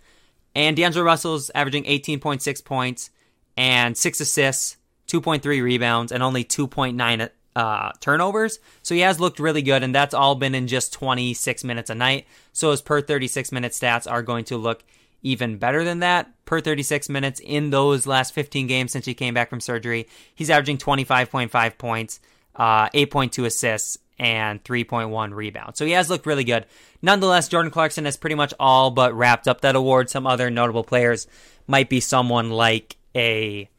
And 0.57 0.75
D'Angelo 0.75 1.05
Russell's 1.05 1.51
averaging 1.53 1.83
18.6 1.83 2.65
points 2.65 3.11
and 3.55 3.95
6 3.95 4.21
assists, 4.21 4.77
2.3 5.07 5.61
rebounds, 5.61 6.11
and 6.11 6.23
only 6.23 6.43
2.9 6.43 7.29
uh, 7.55 7.91
turnovers. 7.99 8.57
So 8.81 8.95
he 8.95 9.01
has 9.01 9.19
looked 9.19 9.37
really 9.37 9.61
good, 9.61 9.83
and 9.83 9.93
that's 9.93 10.15
all 10.15 10.33
been 10.33 10.55
in 10.55 10.65
just 10.65 10.91
26 10.93 11.63
minutes 11.63 11.91
a 11.91 11.95
night. 11.95 12.25
So 12.53 12.71
his 12.71 12.81
per 12.81 13.01
36 13.01 13.51
minute 13.51 13.73
stats 13.73 14.09
are 14.09 14.23
going 14.23 14.45
to 14.45 14.57
look 14.57 14.83
even 15.21 15.57
better 15.57 15.83
than 15.83 15.99
that. 15.99 16.31
Per 16.45 16.59
36 16.59 17.07
minutes 17.07 17.39
in 17.39 17.69
those 17.69 18.07
last 18.07 18.33
15 18.33 18.65
games 18.65 18.91
since 18.91 19.05
he 19.05 19.13
came 19.13 19.35
back 19.35 19.51
from 19.51 19.59
surgery, 19.59 20.07
he's 20.33 20.49
averaging 20.49 20.79
25.5 20.79 21.77
points, 21.77 22.19
uh, 22.55 22.89
8.2 22.89 23.45
assists, 23.45 23.99
and 24.19 24.63
3.1 24.63 25.33
rebounds. 25.33 25.77
So 25.77 25.85
he 25.85 25.91
has 25.91 26.09
looked 26.09 26.25
really 26.25 26.43
good. 26.43 26.65
Nonetheless, 27.01 27.47
Jordan 27.47 27.71
Clarkson 27.71 28.05
has 28.05 28.17
pretty 28.17 28.35
much 28.35 28.53
all 28.59 28.91
but 28.91 29.13
wrapped 29.13 29.47
up 29.47 29.61
that 29.61 29.75
award. 29.75 30.09
Some 30.09 30.25
other 30.25 30.49
notable 30.49 30.83
players 30.83 31.27
might 31.67 31.89
be 31.89 31.99
someone 31.99 32.49
like 32.49 32.97
a 33.15 33.69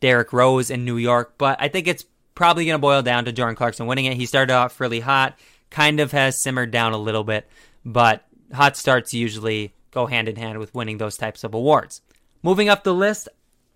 Derrick 0.00 0.32
Rose 0.32 0.70
in 0.70 0.84
New 0.84 0.96
York, 0.96 1.34
but 1.38 1.56
I 1.60 1.68
think 1.68 1.86
it's 1.86 2.04
probably 2.34 2.66
going 2.66 2.74
to 2.74 2.80
boil 2.80 3.02
down 3.02 3.24
to 3.24 3.32
Jordan 3.32 3.56
Clarkson 3.56 3.86
winning 3.86 4.06
it. 4.06 4.16
He 4.16 4.26
started 4.26 4.52
off 4.52 4.80
really 4.80 5.00
hot, 5.00 5.38
kind 5.70 6.00
of 6.00 6.12
has 6.12 6.42
simmered 6.42 6.70
down 6.70 6.92
a 6.92 6.98
little 6.98 7.24
bit, 7.24 7.48
but 7.84 8.24
hot 8.52 8.76
starts 8.76 9.14
usually 9.14 9.74
go 9.90 10.06
hand 10.06 10.28
in 10.28 10.36
hand 10.36 10.58
with 10.58 10.74
winning 10.74 10.98
those 10.98 11.16
types 11.16 11.44
of 11.44 11.54
awards. 11.54 12.00
Moving 12.42 12.68
up 12.68 12.82
the 12.82 12.94
list, 12.94 13.28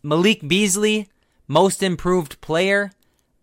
Malik 0.03 0.47
Beasley, 0.47 1.09
most 1.47 1.83
improved 1.83 2.41
player. 2.41 2.91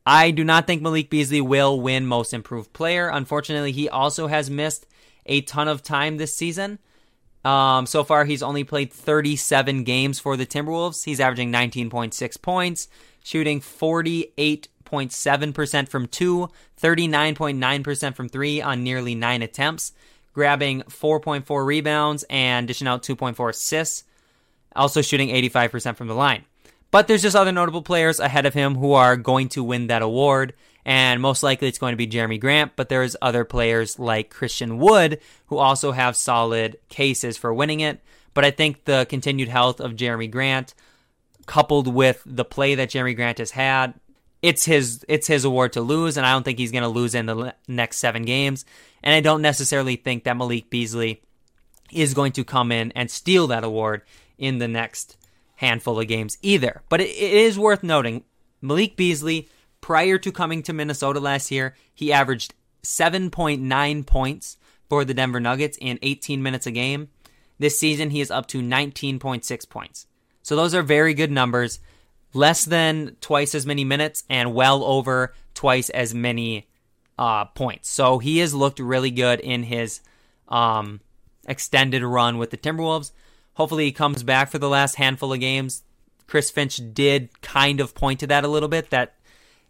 I 0.05 0.31
do 0.31 0.43
not 0.43 0.67
think 0.67 0.81
Malik 0.81 1.09
Beasley 1.09 1.39
will 1.41 1.79
win 1.79 2.05
most 2.05 2.33
improved 2.33 2.73
player. 2.73 3.07
Unfortunately, 3.07 3.71
he 3.71 3.87
also 3.87 4.27
has 4.27 4.49
missed 4.49 4.85
a 5.25 5.39
ton 5.41 5.69
of 5.69 5.81
time 5.81 6.17
this 6.17 6.35
season. 6.35 6.79
Um, 7.45 7.85
so 7.85 8.03
far, 8.03 8.25
he's 8.25 8.43
only 8.43 8.65
played 8.65 8.91
37 8.91 9.83
games 9.83 10.19
for 10.19 10.35
the 10.37 10.45
Timberwolves. 10.45 11.05
He's 11.05 11.19
averaging 11.19 11.51
19.6 11.51 12.41
points, 12.41 12.87
shooting 13.23 13.59
48.7% 13.61 15.89
from 15.89 16.07
two, 16.07 16.49
39.9% 16.81 18.15
from 18.15 18.29
three 18.29 18.61
on 18.61 18.83
nearly 18.83 19.15
nine 19.15 19.41
attempts, 19.41 19.93
grabbing 20.33 20.83
4.4 20.83 21.65
rebounds 21.65 22.23
and 22.29 22.67
dishing 22.67 22.87
out 22.87 23.01
2.4 23.03 23.49
assists, 23.49 24.03
also 24.75 25.01
shooting 25.01 25.29
85% 25.29 25.95
from 25.95 26.07
the 26.07 26.15
line. 26.15 26.43
But 26.93 27.07
there's 27.07 27.23
just 27.23 27.35
other 27.35 27.51
notable 27.51 27.81
players 27.81 28.19
ahead 28.19 28.45
of 28.45 28.53
him 28.53 28.75
who 28.75 28.93
are 28.93 29.17
going 29.17 29.49
to 29.49 29.63
win 29.63 29.87
that 29.87 30.03
award, 30.03 30.53
and 30.85 31.19
most 31.19 31.41
likely 31.41 31.67
it's 31.67 31.79
going 31.79 31.93
to 31.93 31.97
be 31.97 32.05
Jerami 32.05 32.39
Grant, 32.39 32.73
but 32.75 32.87
there's 32.87 33.15
other 33.19 33.43
players 33.43 33.97
like 33.97 34.29
Christian 34.29 34.77
Wood 34.77 35.19
who 35.47 35.57
also 35.57 35.93
have 35.93 36.15
solid 36.15 36.77
cases 36.89 37.35
for 37.35 37.51
winning 37.51 37.79
it. 37.79 37.99
But 38.35 38.45
I 38.45 38.51
think 38.51 38.85
the 38.85 39.07
continued 39.09 39.47
health 39.47 39.81
of 39.81 39.93
Jerami 39.93 40.29
Grant, 40.29 40.75
coupled 41.47 41.91
with 41.91 42.21
the 42.27 42.45
play 42.45 42.75
that 42.75 42.91
Jerami 42.91 43.15
Grant 43.15 43.39
has 43.39 43.49
had, 43.49 43.95
it's 44.43 44.65
his 44.65 45.03
it's 45.07 45.25
his 45.25 45.45
award 45.45 45.73
to 45.73 45.81
lose, 45.81 46.15
and 46.15 46.27
I 46.27 46.31
don't 46.31 46.43
think 46.43 46.59
he's 46.59 46.71
going 46.71 46.83
to 46.83 46.89
lose 46.89 47.15
in 47.15 47.25
the 47.25 47.55
next 47.67 47.97
seven 47.97 48.21
games. 48.21 48.65
And 49.01 49.15
I 49.15 49.19
don't 49.19 49.41
necessarily 49.41 49.95
think 49.95 50.25
that 50.25 50.37
Malik 50.37 50.69
Beasley 50.69 51.23
is 51.91 52.13
going 52.13 52.33
to 52.33 52.43
come 52.43 52.71
in 52.71 52.91
and 52.91 53.09
steal 53.09 53.47
that 53.47 53.63
award 53.63 54.03
in 54.37 54.59
the 54.59 54.67
next 54.67 55.17
handful 55.63 55.99
of 55.99 56.07
games 56.07 56.37
either. 56.41 56.81
But 56.89 57.01
it, 57.01 57.09
it 57.09 57.33
is 57.33 57.57
worth 57.57 57.83
noting 57.83 58.23
Malik 58.61 58.95
Beasley, 58.95 59.49
prior 59.81 60.17
to 60.17 60.31
coming 60.31 60.63
to 60.63 60.73
Minnesota 60.73 61.19
last 61.19 61.51
year, 61.51 61.75
he 61.93 62.13
averaged 62.13 62.53
7.9 62.83 64.05
points 64.05 64.57
for 64.89 65.03
the 65.03 65.13
Denver 65.13 65.39
Nuggets 65.39 65.77
in 65.79 65.99
18 66.01 66.41
minutes 66.41 66.65
a 66.65 66.71
game. 66.71 67.09
This 67.59 67.79
season, 67.79 68.09
he 68.09 68.21
is 68.21 68.31
up 68.31 68.47
to 68.47 68.61
19.6 68.61 69.69
points. 69.69 70.07
So 70.41 70.55
those 70.55 70.73
are 70.73 70.81
very 70.81 71.13
good 71.13 71.31
numbers. 71.31 71.79
Less 72.33 72.65
than 72.65 73.15
twice 73.21 73.53
as 73.53 73.65
many 73.65 73.83
minutes 73.83 74.23
and 74.29 74.53
well 74.53 74.83
over 74.83 75.33
twice 75.53 75.89
as 75.89 76.13
many 76.13 76.67
uh, 77.17 77.45
points. 77.45 77.89
So 77.89 78.17
he 78.17 78.39
has 78.39 78.53
looked 78.53 78.79
really 78.79 79.11
good 79.11 79.39
in 79.39 79.63
his 79.63 80.01
um, 80.47 81.01
extended 81.47 82.03
run 82.03 82.37
with 82.37 82.49
the 82.49 82.57
Timberwolves. 82.57 83.11
Hopefully, 83.55 83.85
he 83.85 83.91
comes 83.91 84.23
back 84.23 84.49
for 84.49 84.57
the 84.57 84.69
last 84.69 84.95
handful 84.95 85.33
of 85.33 85.39
games. 85.39 85.83
Chris 86.27 86.49
Finch 86.49 86.81
did 86.93 87.41
kind 87.41 87.79
of 87.79 87.93
point 87.93 88.19
to 88.21 88.27
that 88.27 88.43
a 88.43 88.47
little 88.47 88.69
bit 88.69 88.89
that, 88.89 89.15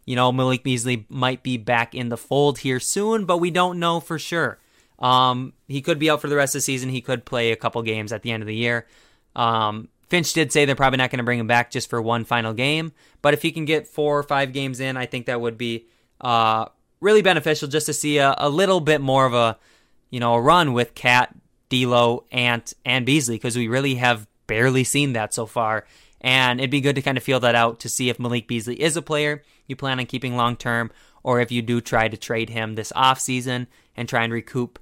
you 0.04 0.16
know, 0.16 0.32
Malik 0.32 0.62
Beasley 0.62 1.06
might 1.08 1.42
be 1.42 1.56
back 1.56 1.94
in 1.94 2.08
the 2.08 2.16
fold 2.16 2.58
here 2.58 2.80
soon, 2.80 3.24
but 3.24 3.38
we 3.38 3.50
don't 3.50 3.78
know 3.78 4.00
for 4.00 4.18
sure. 4.18 4.58
Um, 4.98 5.52
he 5.68 5.82
could 5.82 5.98
be 5.98 6.08
out 6.08 6.20
for 6.20 6.28
the 6.28 6.36
rest 6.36 6.54
of 6.54 6.58
the 6.58 6.62
season. 6.62 6.88
He 6.88 7.00
could 7.00 7.24
play 7.24 7.52
a 7.52 7.56
couple 7.56 7.82
games 7.82 8.12
at 8.12 8.22
the 8.22 8.30
end 8.30 8.42
of 8.42 8.46
the 8.46 8.54
year. 8.54 8.86
Um, 9.36 9.88
Finch 10.08 10.32
did 10.32 10.52
say 10.52 10.64
they're 10.64 10.76
probably 10.76 10.98
not 10.98 11.10
going 11.10 11.18
to 11.18 11.24
bring 11.24 11.40
him 11.40 11.46
back 11.46 11.70
just 11.70 11.90
for 11.90 12.00
one 12.00 12.24
final 12.24 12.52
game, 12.52 12.92
but 13.20 13.34
if 13.34 13.42
he 13.42 13.52
can 13.52 13.64
get 13.64 13.86
four 13.86 14.18
or 14.18 14.22
five 14.22 14.52
games 14.52 14.80
in, 14.80 14.96
I 14.96 15.06
think 15.06 15.26
that 15.26 15.40
would 15.40 15.58
be 15.58 15.86
uh, 16.20 16.66
really 17.00 17.22
beneficial 17.22 17.68
just 17.68 17.86
to 17.86 17.92
see 17.92 18.18
a, 18.18 18.34
a 18.38 18.48
little 18.48 18.80
bit 18.80 19.00
more 19.00 19.26
of 19.26 19.34
a, 19.34 19.58
you 20.10 20.20
know, 20.20 20.34
a 20.34 20.40
run 20.40 20.72
with 20.72 20.94
KAT, 20.94 21.34
D'Lo, 21.82 22.24
Ant, 22.30 22.72
and 22.84 23.04
Beasley 23.04 23.36
because 23.36 23.56
we 23.56 23.68
really 23.68 23.96
have 23.96 24.26
barely 24.46 24.84
seen 24.84 25.12
that 25.14 25.34
so 25.34 25.46
far. 25.46 25.84
And 26.20 26.60
it'd 26.60 26.70
be 26.70 26.80
good 26.80 26.96
to 26.96 27.02
kind 27.02 27.18
of 27.18 27.24
feel 27.24 27.40
that 27.40 27.54
out 27.54 27.80
to 27.80 27.88
see 27.88 28.08
if 28.08 28.18
Malik 28.18 28.48
Beasley 28.48 28.80
is 28.80 28.96
a 28.96 29.02
player 29.02 29.42
you 29.66 29.76
plan 29.76 29.98
on 29.98 30.06
keeping 30.06 30.36
long 30.36 30.56
term, 30.56 30.90
or 31.22 31.40
if 31.40 31.50
you 31.50 31.62
do 31.62 31.80
try 31.80 32.08
to 32.08 32.16
trade 32.16 32.50
him 32.50 32.74
this 32.74 32.92
off 32.94 33.18
season 33.20 33.66
and 33.96 34.08
try 34.08 34.24
and 34.24 34.32
recoup, 34.32 34.78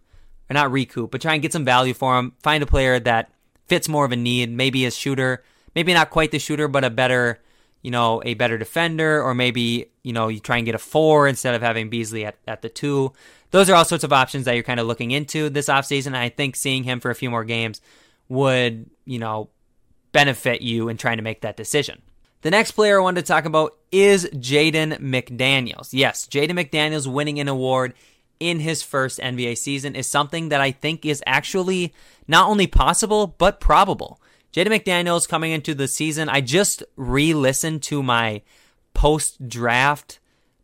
or 0.51 0.55
not 0.55 0.73
recoup, 0.73 1.11
but 1.11 1.21
try 1.21 1.35
and 1.35 1.43
get 1.43 1.53
some 1.53 1.65
value 1.65 1.95
for 1.95 2.19
him. 2.19 2.33
Find 2.43 2.63
a 2.63 2.67
player 2.67 2.99
that 3.01 3.31
fits 3.67 3.89
more 3.89 4.05
of 4.05 4.13
a 4.13 4.17
need, 4.17 4.51
maybe 4.51 4.85
a 4.85 4.91
shooter, 4.91 5.45
maybe 5.75 5.95
not 5.95 6.11
quite 6.11 6.31
the 6.31 6.39
shooter, 6.39 6.69
but 6.69 6.85
a 6.85 6.91
better, 6.91 7.41
you 7.81 7.91
know, 7.91 8.23
a 8.25 8.35
better 8.35 8.59
defender, 8.59 9.23
or 9.23 9.35
maybe, 9.35 9.91
you 10.03 10.13
know, 10.13 10.29
you 10.29 10.41
try 10.41 10.57
and 10.57 10.67
get 10.67 10.75
a 10.75 10.79
four 10.79 11.29
instead 11.29 11.55
of 11.55 11.63
having 11.63 11.91
Beasley 11.91 12.25
at, 12.25 12.37
at 12.47 12.63
the 12.63 12.69
two 12.69 13.13
those 13.53 13.71
are 13.71 13.75
all 13.75 13.85
sorts 13.85 14.03
of 14.03 14.13
options 14.13 14.47
that 14.47 14.55
you're 14.55 14.65
kind 14.65 14.81
of 14.81 14.87
looking 14.87 15.13
into 15.13 15.49
this 15.49 15.69
offseason. 15.69 16.15
I 16.15 16.29
think 16.31 16.57
seeing 16.57 16.83
him 16.85 17.01
for 17.01 17.11
a 17.11 17.15
few 17.15 17.31
more 17.31 17.45
games 17.45 17.81
would, 18.29 18.91
you 19.05 19.19
know, 19.19 19.51
benefit 20.11 20.63
you 20.63 20.89
in 20.89 20.97
trying 20.97 21.19
to 21.19 21.23
make 21.23 21.43
that 21.43 21.57
decision. 21.57 22.03
The 22.41 22.51
next 22.51 22.73
player 22.73 22.99
I 22.99 23.03
wanted 23.03 23.21
to 23.21 23.27
talk 23.27 23.45
about 23.45 23.77
is 23.93 24.25
Jaden 24.35 24.99
McDaniels. 24.99 25.91
Yes, 25.93 26.27
Jaden 26.27 26.59
McDaniels 26.59 27.07
winning 27.07 27.39
an 27.39 27.47
award 27.47 27.95
in 28.41 28.59
his 28.59 28.83
first 28.83 29.21
NBA 29.21 29.57
season 29.59 29.95
is 29.95 30.09
something 30.09 30.49
that 30.49 30.61
I 30.61 30.73
think 30.73 31.07
is 31.07 31.23
actually 31.27 31.95
not 32.27 32.49
only 32.49 32.67
possible, 32.67 33.29
but 33.29 33.61
probable. 33.61 34.21
Jaden 34.53 34.77
McDaniels 34.77 35.29
coming 35.29 35.53
into 35.53 35.75
the 35.75 35.87
season, 35.87 36.29
I 36.29 36.41
just 36.41 36.83
re 36.97 37.33
listened 37.33 37.83
to 37.85 38.03
my 38.03 38.43
post 38.93 39.49
draft 39.49 40.19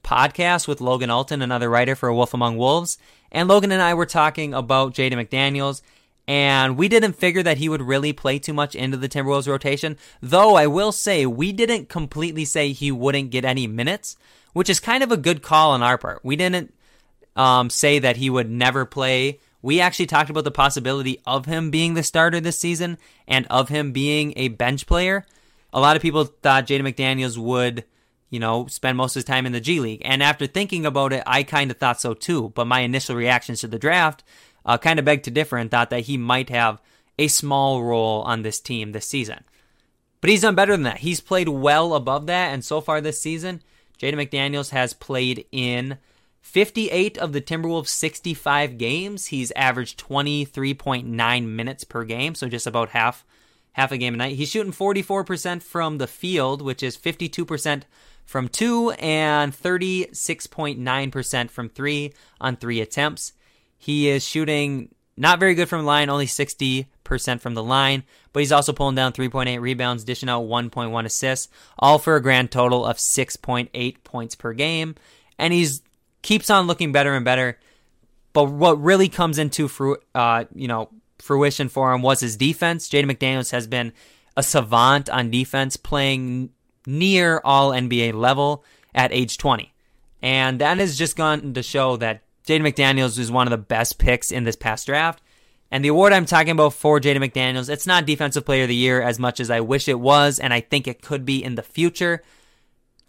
podcast 0.08 0.66
with 0.66 0.80
Logan 0.80 1.10
Alton, 1.10 1.42
another 1.42 1.68
writer 1.68 1.94
for 1.94 2.10
Wolf 2.10 2.32
Among 2.32 2.56
Wolves. 2.56 2.96
And 3.30 3.46
Logan 3.46 3.72
and 3.72 3.82
I 3.82 3.92
were 3.92 4.06
talking 4.06 4.54
about 4.54 4.94
Jaden 4.94 5.12
McDaniels, 5.12 5.82
and 6.26 6.78
we 6.78 6.88
didn't 6.88 7.12
figure 7.12 7.42
that 7.42 7.58
he 7.58 7.68
would 7.68 7.82
really 7.82 8.14
play 8.14 8.38
too 8.38 8.54
much 8.54 8.74
into 8.74 8.96
the 8.96 9.08
Timberwolves 9.08 9.46
rotation. 9.46 9.98
Though 10.22 10.54
I 10.54 10.66
will 10.66 10.92
say, 10.92 11.26
we 11.26 11.52
didn't 11.52 11.90
completely 11.90 12.46
say 12.46 12.72
he 12.72 12.90
wouldn't 12.90 13.30
get 13.30 13.44
any 13.44 13.66
minutes, 13.66 14.16
which 14.54 14.70
is 14.70 14.80
kind 14.80 15.02
of 15.02 15.12
a 15.12 15.18
good 15.18 15.42
call 15.42 15.72
on 15.72 15.82
our 15.82 15.98
part. 15.98 16.24
We 16.24 16.36
didn't 16.36 16.72
um, 17.36 17.68
say 17.68 17.98
that 17.98 18.16
he 18.16 18.30
would 18.30 18.48
never 18.48 18.86
play. 18.86 19.40
We 19.60 19.78
actually 19.78 20.06
talked 20.06 20.30
about 20.30 20.44
the 20.44 20.50
possibility 20.50 21.20
of 21.26 21.44
him 21.44 21.70
being 21.70 21.92
the 21.92 22.02
starter 22.02 22.40
this 22.40 22.58
season 22.58 22.96
and 23.26 23.46
of 23.50 23.68
him 23.68 23.92
being 23.92 24.32
a 24.36 24.48
bench 24.48 24.86
player. 24.86 25.26
A 25.70 25.80
lot 25.80 25.96
of 25.96 26.02
people 26.02 26.24
thought 26.24 26.66
Jaden 26.66 26.90
McDaniels 26.90 27.36
would 27.36 27.84
you 28.30 28.38
know, 28.38 28.66
spend 28.66 28.96
most 28.96 29.12
of 29.12 29.20
his 29.20 29.24
time 29.24 29.46
in 29.46 29.52
the 29.52 29.60
G 29.60 29.80
League. 29.80 30.02
And 30.04 30.22
after 30.22 30.46
thinking 30.46 30.84
about 30.84 31.12
it, 31.12 31.22
I 31.26 31.42
kind 31.42 31.70
of 31.70 31.78
thought 31.78 32.00
so 32.00 32.14
too. 32.14 32.50
But 32.54 32.66
my 32.66 32.80
initial 32.80 33.16
reactions 33.16 33.60
to 33.60 33.68
the 33.68 33.78
draft 33.78 34.24
uh, 34.64 34.78
kind 34.78 34.98
of 34.98 35.04
begged 35.04 35.24
to 35.24 35.30
differ 35.30 35.56
and 35.56 35.70
thought 35.70 35.90
that 35.90 36.04
he 36.04 36.16
might 36.16 36.50
have 36.50 36.80
a 37.18 37.28
small 37.28 37.82
role 37.82 38.22
on 38.22 38.42
this 38.42 38.60
team 38.60 38.92
this 38.92 39.06
season. 39.06 39.44
But 40.20 40.30
he's 40.30 40.42
done 40.42 40.54
better 40.54 40.72
than 40.72 40.82
that. 40.82 40.98
He's 40.98 41.20
played 41.20 41.48
well 41.48 41.94
above 41.94 42.26
that. 42.26 42.52
And 42.52 42.64
so 42.64 42.80
far 42.80 43.00
this 43.00 43.20
season, 43.20 43.62
Jaden 44.00 44.14
McDaniels 44.14 44.70
has 44.70 44.92
played 44.92 45.46
in 45.52 45.98
58 46.40 47.18
of 47.18 47.32
the 47.32 47.40
Timberwolves' 47.40 47.88
65 47.88 48.78
games. 48.78 49.26
He's 49.26 49.52
averaged 49.52 49.98
23.9 50.00 51.46
minutes 51.46 51.84
per 51.84 52.04
game, 52.04 52.34
so 52.34 52.48
just 52.48 52.66
about 52.66 52.90
half 52.90 53.24
half 53.72 53.92
a 53.92 53.98
game 53.98 54.14
a 54.14 54.16
night. 54.16 54.36
He's 54.36 54.50
shooting 54.50 54.72
44% 54.72 55.62
from 55.62 55.98
the 55.98 56.08
field, 56.08 56.62
which 56.62 56.82
is 56.82 56.96
52% 56.96 57.82
from 58.28 58.46
two 58.46 58.90
and 58.98 59.54
36.9% 59.54 61.50
from 61.50 61.70
three 61.70 62.12
on 62.38 62.56
three 62.56 62.82
attempts. 62.82 63.32
He 63.78 64.10
is 64.10 64.22
shooting 64.22 64.94
not 65.16 65.40
very 65.40 65.54
good 65.54 65.66
from 65.70 65.80
the 65.80 65.86
line, 65.86 66.10
only 66.10 66.26
60% 66.26 66.86
from 67.40 67.54
the 67.54 67.62
line, 67.62 68.04
but 68.34 68.40
he's 68.40 68.52
also 68.52 68.74
pulling 68.74 68.96
down 68.96 69.14
3.8 69.14 69.62
rebounds, 69.62 70.04
dishing 70.04 70.28
out 70.28 70.42
1.1 70.44 71.04
assists, 71.06 71.48
all 71.78 71.98
for 71.98 72.16
a 72.16 72.22
grand 72.22 72.50
total 72.50 72.84
of 72.84 72.98
6.8 72.98 74.04
points 74.04 74.34
per 74.34 74.52
game. 74.52 74.94
And 75.38 75.54
he's 75.54 75.80
keeps 76.20 76.50
on 76.50 76.66
looking 76.66 76.92
better 76.92 77.14
and 77.14 77.24
better. 77.24 77.58
But 78.34 78.50
what 78.50 78.78
really 78.78 79.08
comes 79.08 79.38
into 79.38 79.68
fru- 79.68 80.02
uh, 80.14 80.44
you 80.54 80.68
know 80.68 80.90
fruition 81.18 81.70
for 81.70 81.94
him 81.94 82.02
was 82.02 82.20
his 82.20 82.36
defense. 82.36 82.90
Jaden 82.90 83.10
McDaniels 83.10 83.52
has 83.52 83.66
been 83.66 83.94
a 84.36 84.42
savant 84.42 85.08
on 85.08 85.30
defense, 85.30 85.78
playing 85.78 86.50
near 86.88 87.40
all 87.44 87.70
NBA 87.70 88.14
level 88.14 88.64
at 88.94 89.12
age 89.12 89.38
20. 89.38 89.72
And 90.22 90.60
that 90.60 90.78
has 90.78 90.98
just 90.98 91.16
gone 91.16 91.54
to 91.54 91.62
show 91.62 91.96
that 91.98 92.22
Jaden 92.46 92.62
McDaniels 92.62 93.18
is 93.18 93.30
one 93.30 93.46
of 93.46 93.50
the 93.50 93.58
best 93.58 93.98
picks 93.98 94.32
in 94.32 94.44
this 94.44 94.56
past 94.56 94.86
draft. 94.86 95.20
And 95.70 95.84
the 95.84 95.88
award 95.88 96.14
I'm 96.14 96.24
talking 96.24 96.52
about 96.52 96.72
for 96.72 96.98
Jaden 96.98 97.22
McDaniels, 97.22 97.68
it's 97.68 97.86
not 97.86 98.06
Defensive 98.06 98.46
Player 98.46 98.62
of 98.62 98.68
the 98.68 98.74
Year 98.74 99.02
as 99.02 99.18
much 99.18 99.38
as 99.38 99.50
I 99.50 99.60
wish 99.60 99.86
it 99.86 100.00
was, 100.00 100.38
and 100.38 100.52
I 100.54 100.60
think 100.60 100.88
it 100.88 101.02
could 101.02 101.26
be 101.26 101.44
in 101.44 101.56
the 101.56 101.62
future. 101.62 102.22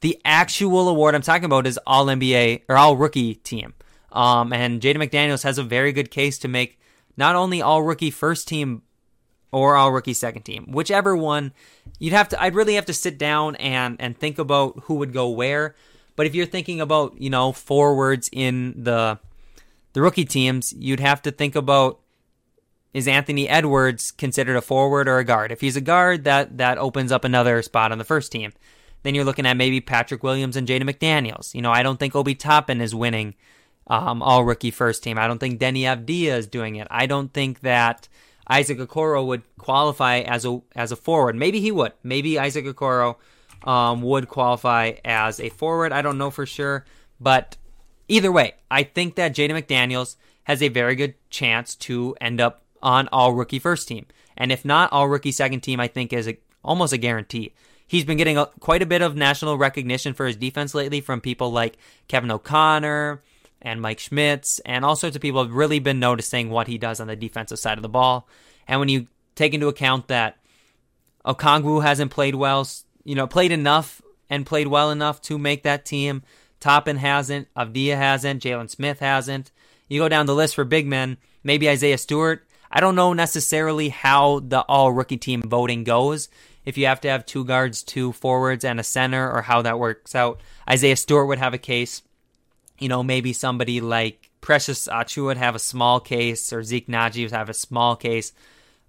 The 0.01 0.19
actual 0.25 0.89
award 0.89 1.15
I'm 1.15 1.21
talking 1.21 1.45
about 1.45 1.65
is 1.65 1.79
All 1.87 2.07
NBA 2.07 2.63
or 2.67 2.75
All 2.77 2.97
Rookie 2.97 3.35
Team. 3.35 3.73
Um, 4.11 4.51
and 4.51 4.81
Jaden 4.81 4.97
McDaniels 4.97 5.43
has 5.43 5.57
a 5.57 5.63
very 5.63 5.93
good 5.93 6.11
case 6.11 6.37
to 6.39 6.49
make 6.49 6.79
not 7.15 7.35
only 7.35 7.61
All 7.61 7.81
Rookie 7.81 8.11
First 8.11 8.49
Team 8.49 8.81
or 9.51 9.75
All 9.75 9.91
Rookie 9.91 10.13
Second 10.13 10.43
Team, 10.43 10.71
whichever 10.71 11.15
one. 11.15 11.53
You'd 11.97 12.13
have 12.13 12.29
to. 12.29 12.41
I'd 12.41 12.55
really 12.55 12.75
have 12.75 12.85
to 12.85 12.93
sit 12.93 13.17
down 13.17 13.55
and 13.57 13.97
and 13.99 14.17
think 14.17 14.39
about 14.39 14.79
who 14.83 14.95
would 14.95 15.13
go 15.13 15.29
where. 15.29 15.75
But 16.15 16.25
if 16.25 16.35
you're 16.35 16.45
thinking 16.45 16.81
about 16.81 17.19
you 17.19 17.29
know 17.29 17.51
forwards 17.51 18.29
in 18.31 18.83
the 18.83 19.19
the 19.93 20.01
rookie 20.01 20.25
teams, 20.25 20.73
you'd 20.73 20.99
have 20.99 21.21
to 21.23 21.31
think 21.31 21.55
about 21.55 21.99
is 22.93 23.07
Anthony 23.07 23.47
Edwards 23.47 24.11
considered 24.11 24.55
a 24.55 24.61
forward 24.61 25.07
or 25.07 25.19
a 25.19 25.23
guard? 25.23 25.51
If 25.51 25.61
he's 25.61 25.75
a 25.75 25.81
guard, 25.81 26.23
that 26.23 26.57
that 26.57 26.77
opens 26.77 27.11
up 27.11 27.23
another 27.23 27.61
spot 27.61 27.91
on 27.91 27.97
the 27.97 28.03
first 28.03 28.31
team. 28.31 28.53
Then 29.03 29.15
you're 29.15 29.25
looking 29.25 29.45
at 29.45 29.57
maybe 29.57 29.79
Patrick 29.79 30.23
Williams 30.23 30.57
and 30.57 30.67
Jaden 30.67 30.89
McDaniels. 30.89 31.53
You 31.53 31.61
know, 31.61 31.71
I 31.71 31.83
don't 31.83 31.99
think 31.99 32.15
Obi 32.15 32.35
Toppin 32.35 32.81
is 32.81 32.93
winning 32.93 33.35
um, 33.87 34.21
all 34.21 34.43
rookie 34.43 34.71
first 34.71 35.03
team. 35.03 35.17
I 35.17 35.27
don't 35.27 35.39
think 35.39 35.59
Deni 35.59 35.81
Avdija 35.81 36.37
is 36.37 36.47
doing 36.47 36.75
it. 36.75 36.87
I 36.91 37.05
don't 37.05 37.33
think 37.33 37.61
that 37.61 38.07
Isaac 38.49 38.79
Okoro 38.79 39.25
would 39.25 39.43
qualify 39.57 40.19
as 40.19 40.45
a 40.45 40.61
as 40.75 40.91
a 40.91 40.95
forward. 40.95 41.35
Maybe 41.35 41.59
he 41.59 41.71
would. 41.71 41.93
Maybe 42.03 42.39
Isaac 42.39 42.65
Okoro 42.65 43.15
um, 43.63 44.01
would 44.01 44.27
qualify 44.27 44.93
as 45.05 45.39
a 45.39 45.49
forward. 45.49 45.91
I 45.91 46.01
don't 46.01 46.17
know 46.17 46.31
for 46.31 46.45
sure, 46.45 46.85
but 47.19 47.57
either 48.07 48.31
way, 48.31 48.55
I 48.71 48.83
think 48.83 49.15
that 49.15 49.35
Jaden 49.35 49.51
McDaniels 49.51 50.15
has 50.43 50.61
a 50.63 50.69
very 50.69 50.95
good 50.95 51.13
chance 51.29 51.75
to 51.75 52.15
end 52.19 52.41
up 52.41 52.63
on 52.81 53.07
all 53.11 53.33
rookie 53.33 53.59
first 53.59 53.87
team. 53.87 54.07
And 54.35 54.51
if 54.51 54.65
not 54.65 54.91
all 54.91 55.07
rookie 55.07 55.31
second 55.31 55.61
team, 55.61 55.79
I 55.79 55.87
think 55.87 56.11
is 56.11 56.27
a, 56.27 56.37
almost 56.63 56.93
a 56.93 56.97
guarantee. 56.97 57.53
He's 57.85 58.05
been 58.05 58.17
getting 58.17 58.37
a, 58.37 58.45
quite 58.59 58.81
a 58.81 58.87
bit 58.87 59.01
of 59.01 59.15
national 59.15 59.57
recognition 59.57 60.13
for 60.13 60.25
his 60.25 60.37
defense 60.37 60.73
lately 60.73 61.01
from 61.01 61.21
people 61.21 61.51
like 61.51 61.77
Kevin 62.07 62.31
O'Connor 62.31 63.21
and 63.61 63.81
Mike 63.81 63.99
Schmitz, 63.99 64.59
and 64.59 64.85
all 64.85 64.95
sorts 64.95 65.15
of 65.15 65.21
people 65.21 65.43
have 65.43 65.53
really 65.53 65.79
been 65.79 65.99
noticing 65.99 66.49
what 66.49 66.67
he 66.67 66.77
does 66.77 66.99
on 66.99 67.07
the 67.07 67.15
defensive 67.15 67.59
side 67.59 67.77
of 67.77 67.81
the 67.81 67.89
ball. 67.89 68.27
And 68.67 68.79
when 68.79 68.89
you 68.89 69.07
take 69.35 69.53
into 69.53 69.67
account 69.67 70.07
that 70.07 70.37
Okongwu 71.25 71.83
hasn't 71.83 72.11
played 72.11 72.35
well, 72.35 72.67
you 73.03 73.15
know, 73.15 73.27
played 73.27 73.51
enough 73.51 74.01
and 74.29 74.45
played 74.45 74.67
well 74.67 74.91
enough 74.91 75.21
to 75.23 75.37
make 75.37 75.63
that 75.63 75.85
team. 75.85 76.23
Toppin 76.59 76.97
hasn't, 76.97 77.47
Avdija 77.55 77.95
hasn't, 77.95 78.43
Jalen 78.43 78.69
Smith 78.69 78.99
hasn't. 78.99 79.51
You 79.87 79.99
go 79.99 80.09
down 80.09 80.25
the 80.25 80.35
list 80.35 80.55
for 80.55 80.65
big 80.65 80.85
men, 80.85 81.17
maybe 81.43 81.69
Isaiah 81.69 81.97
Stewart 81.97 82.45
I 82.71 82.79
don't 82.81 82.95
know 82.95 83.13
necessarily 83.13 83.89
how 83.89 84.41
the 84.41 84.61
all 84.61 84.91
rookie 84.91 85.17
team 85.17 85.41
voting 85.41 85.83
goes. 85.83 86.29
If 86.65 86.77
you 86.77 86.85
have 86.85 87.01
to 87.01 87.09
have 87.09 87.25
two 87.25 87.43
guards, 87.43 87.81
two 87.81 88.11
forwards, 88.11 88.63
and 88.63 88.79
a 88.79 88.83
center, 88.83 89.31
or 89.31 89.41
how 89.41 89.63
that 89.63 89.79
works 89.79 90.13
out. 90.13 90.41
Isaiah 90.69 90.95
Stewart 90.95 91.27
would 91.27 91.39
have 91.39 91.53
a 91.53 91.57
case. 91.57 92.03
You 92.79 92.89
know, 92.89 93.03
maybe 93.03 93.33
somebody 93.33 93.81
like 93.81 94.29
Precious 94.41 94.87
Achu 94.87 95.25
would 95.25 95.37
have 95.37 95.55
a 95.55 95.59
small 95.59 95.99
case, 95.99 96.51
or 96.53 96.63
Zeke 96.63 96.87
Nnaji 96.87 97.23
would 97.23 97.31
have 97.31 97.49
a 97.49 97.53
small 97.53 97.95
case. 97.95 98.33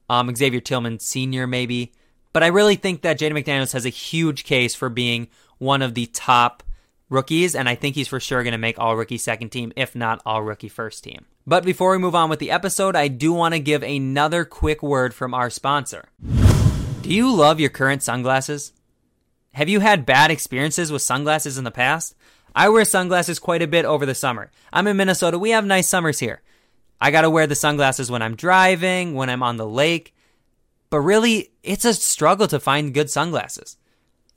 Um, 0.08 0.34
Xavier 0.34 0.60
Tillman 0.60 0.98
Sr., 0.98 1.46
maybe. 1.46 1.92
But 2.32 2.42
I 2.42 2.48
really 2.48 2.76
think 2.76 3.02
that 3.02 3.18
Jaden 3.18 3.32
McDaniels 3.32 3.72
has 3.72 3.84
a 3.84 3.90
huge 3.90 4.44
case 4.44 4.74
for 4.74 4.88
being 4.88 5.28
one 5.58 5.82
of 5.82 5.94
the 5.94 6.06
top 6.06 6.62
rookies, 7.08 7.54
and 7.54 7.68
I 7.68 7.74
think 7.74 7.96
he's 7.96 8.08
for 8.08 8.20
sure 8.20 8.42
going 8.42 8.52
to 8.52 8.58
make 8.58 8.78
all 8.78 8.96
rookie 8.96 9.18
second 9.18 9.50
team, 9.50 9.72
if 9.76 9.94
not 9.94 10.22
all 10.24 10.42
rookie 10.42 10.68
first 10.68 11.04
team. 11.04 11.26
But 11.46 11.64
before 11.64 11.90
we 11.90 11.98
move 11.98 12.14
on 12.14 12.30
with 12.30 12.38
the 12.38 12.50
episode, 12.50 12.94
I 12.94 13.08
do 13.08 13.32
want 13.32 13.54
to 13.54 13.60
give 13.60 13.82
another 13.82 14.44
quick 14.44 14.82
word 14.82 15.12
from 15.12 15.34
our 15.34 15.50
sponsor. 15.50 16.08
Do 17.02 17.12
you 17.12 17.34
love 17.34 17.58
your 17.58 17.70
current 17.70 18.02
sunglasses? 18.02 18.72
Have 19.54 19.68
you 19.68 19.80
had 19.80 20.06
bad 20.06 20.30
experiences 20.30 20.92
with 20.92 21.02
sunglasses 21.02 21.58
in 21.58 21.64
the 21.64 21.70
past? 21.72 22.14
I 22.54 22.68
wear 22.68 22.84
sunglasses 22.84 23.38
quite 23.38 23.62
a 23.62 23.68
bit 23.68 23.84
over 23.84 24.06
the 24.06 24.14
summer. 24.14 24.50
I'm 24.72 24.86
in 24.86 24.96
Minnesota. 24.96 25.38
We 25.38 25.50
have 25.50 25.64
nice 25.64 25.88
summers 25.88 26.18
here. 26.18 26.42
I 27.00 27.10
got 27.10 27.22
to 27.22 27.30
wear 27.30 27.46
the 27.46 27.54
sunglasses 27.54 28.10
when 28.10 28.22
I'm 28.22 28.36
driving, 28.36 29.14
when 29.14 29.30
I'm 29.30 29.42
on 29.42 29.56
the 29.56 29.66
lake. 29.66 30.14
But 30.90 31.00
really, 31.00 31.52
it's 31.62 31.84
a 31.84 31.94
struggle 31.94 32.48
to 32.48 32.60
find 32.60 32.94
good 32.94 33.10
sunglasses. 33.10 33.76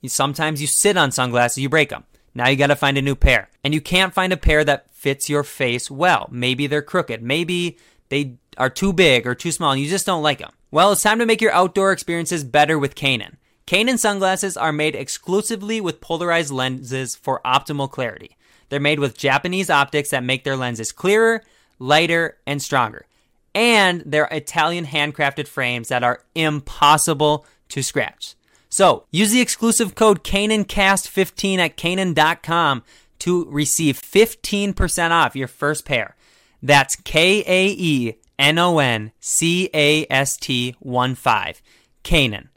Sometimes 0.06 0.60
you 0.60 0.66
sit 0.66 0.96
on 0.96 1.12
sunglasses, 1.12 1.58
you 1.58 1.68
break 1.68 1.88
them. 1.88 2.04
Now 2.34 2.48
you 2.48 2.56
got 2.56 2.66
to 2.68 2.76
find 2.76 2.98
a 2.98 3.02
new 3.02 3.14
pair. 3.14 3.48
And 3.62 3.72
you 3.72 3.80
can't 3.80 4.14
find 4.14 4.32
a 4.32 4.36
pair 4.36 4.64
that 4.64 4.90
fits 4.90 5.30
your 5.30 5.44
face 5.44 5.90
well. 5.90 6.28
Maybe 6.30 6.66
they're 6.66 6.82
crooked. 6.82 7.22
Maybe 7.22 7.78
they 8.08 8.36
are 8.58 8.70
too 8.70 8.92
big 8.92 9.26
or 9.26 9.34
too 9.34 9.52
small 9.52 9.72
and 9.72 9.80
you 9.80 9.88
just 9.88 10.06
don't 10.06 10.22
like 10.22 10.38
them. 10.38 10.52
Well, 10.70 10.92
it's 10.92 11.02
time 11.02 11.18
to 11.20 11.26
make 11.26 11.40
your 11.40 11.52
outdoor 11.52 11.92
experiences 11.92 12.44
better 12.44 12.78
with 12.78 12.94
Kaenon. 12.94 13.36
Kaenon 13.66 13.98
sunglasses 13.98 14.56
are 14.56 14.72
made 14.72 14.94
exclusively 14.94 15.80
with 15.80 16.00
polarized 16.00 16.52
lenses 16.52 17.16
for 17.16 17.40
optimal 17.44 17.90
clarity. 17.90 18.36
They're 18.68 18.80
made 18.80 19.00
with 19.00 19.16
Japanese 19.16 19.70
optics 19.70 20.10
that 20.10 20.22
make 20.22 20.44
their 20.44 20.56
lenses 20.56 20.92
clearer, 20.92 21.42
lighter, 21.78 22.36
and 22.46 22.60
stronger. 22.60 23.06
And 23.54 24.02
they're 24.04 24.28
Italian 24.30 24.86
handcrafted 24.86 25.48
frames 25.48 25.88
that 25.88 26.02
are 26.02 26.22
impossible 26.34 27.46
to 27.70 27.82
scratch. 27.82 28.34
So 28.68 29.04
use 29.10 29.30
the 29.30 29.40
exclusive 29.40 29.94
code 29.94 30.24
KaenonCast15 30.24 31.58
at 31.58 31.76
Kaenon.com 31.76 32.82
to 33.20 33.44
receive 33.48 34.00
15% 34.00 35.10
off 35.10 35.36
your 35.36 35.48
first 35.48 35.84
pair. 35.84 36.16
That's 36.62 36.96
K 36.96 37.44
A 37.46 37.68
E 37.68 38.14
N 38.38 38.58
O 38.58 38.78
N 38.78 39.12
C 39.20 39.70
A 39.72 40.06
S 40.10 40.36
T 40.36 40.74
1 40.80 41.14
5. 41.14 41.62
Kaenon. 42.02 42.48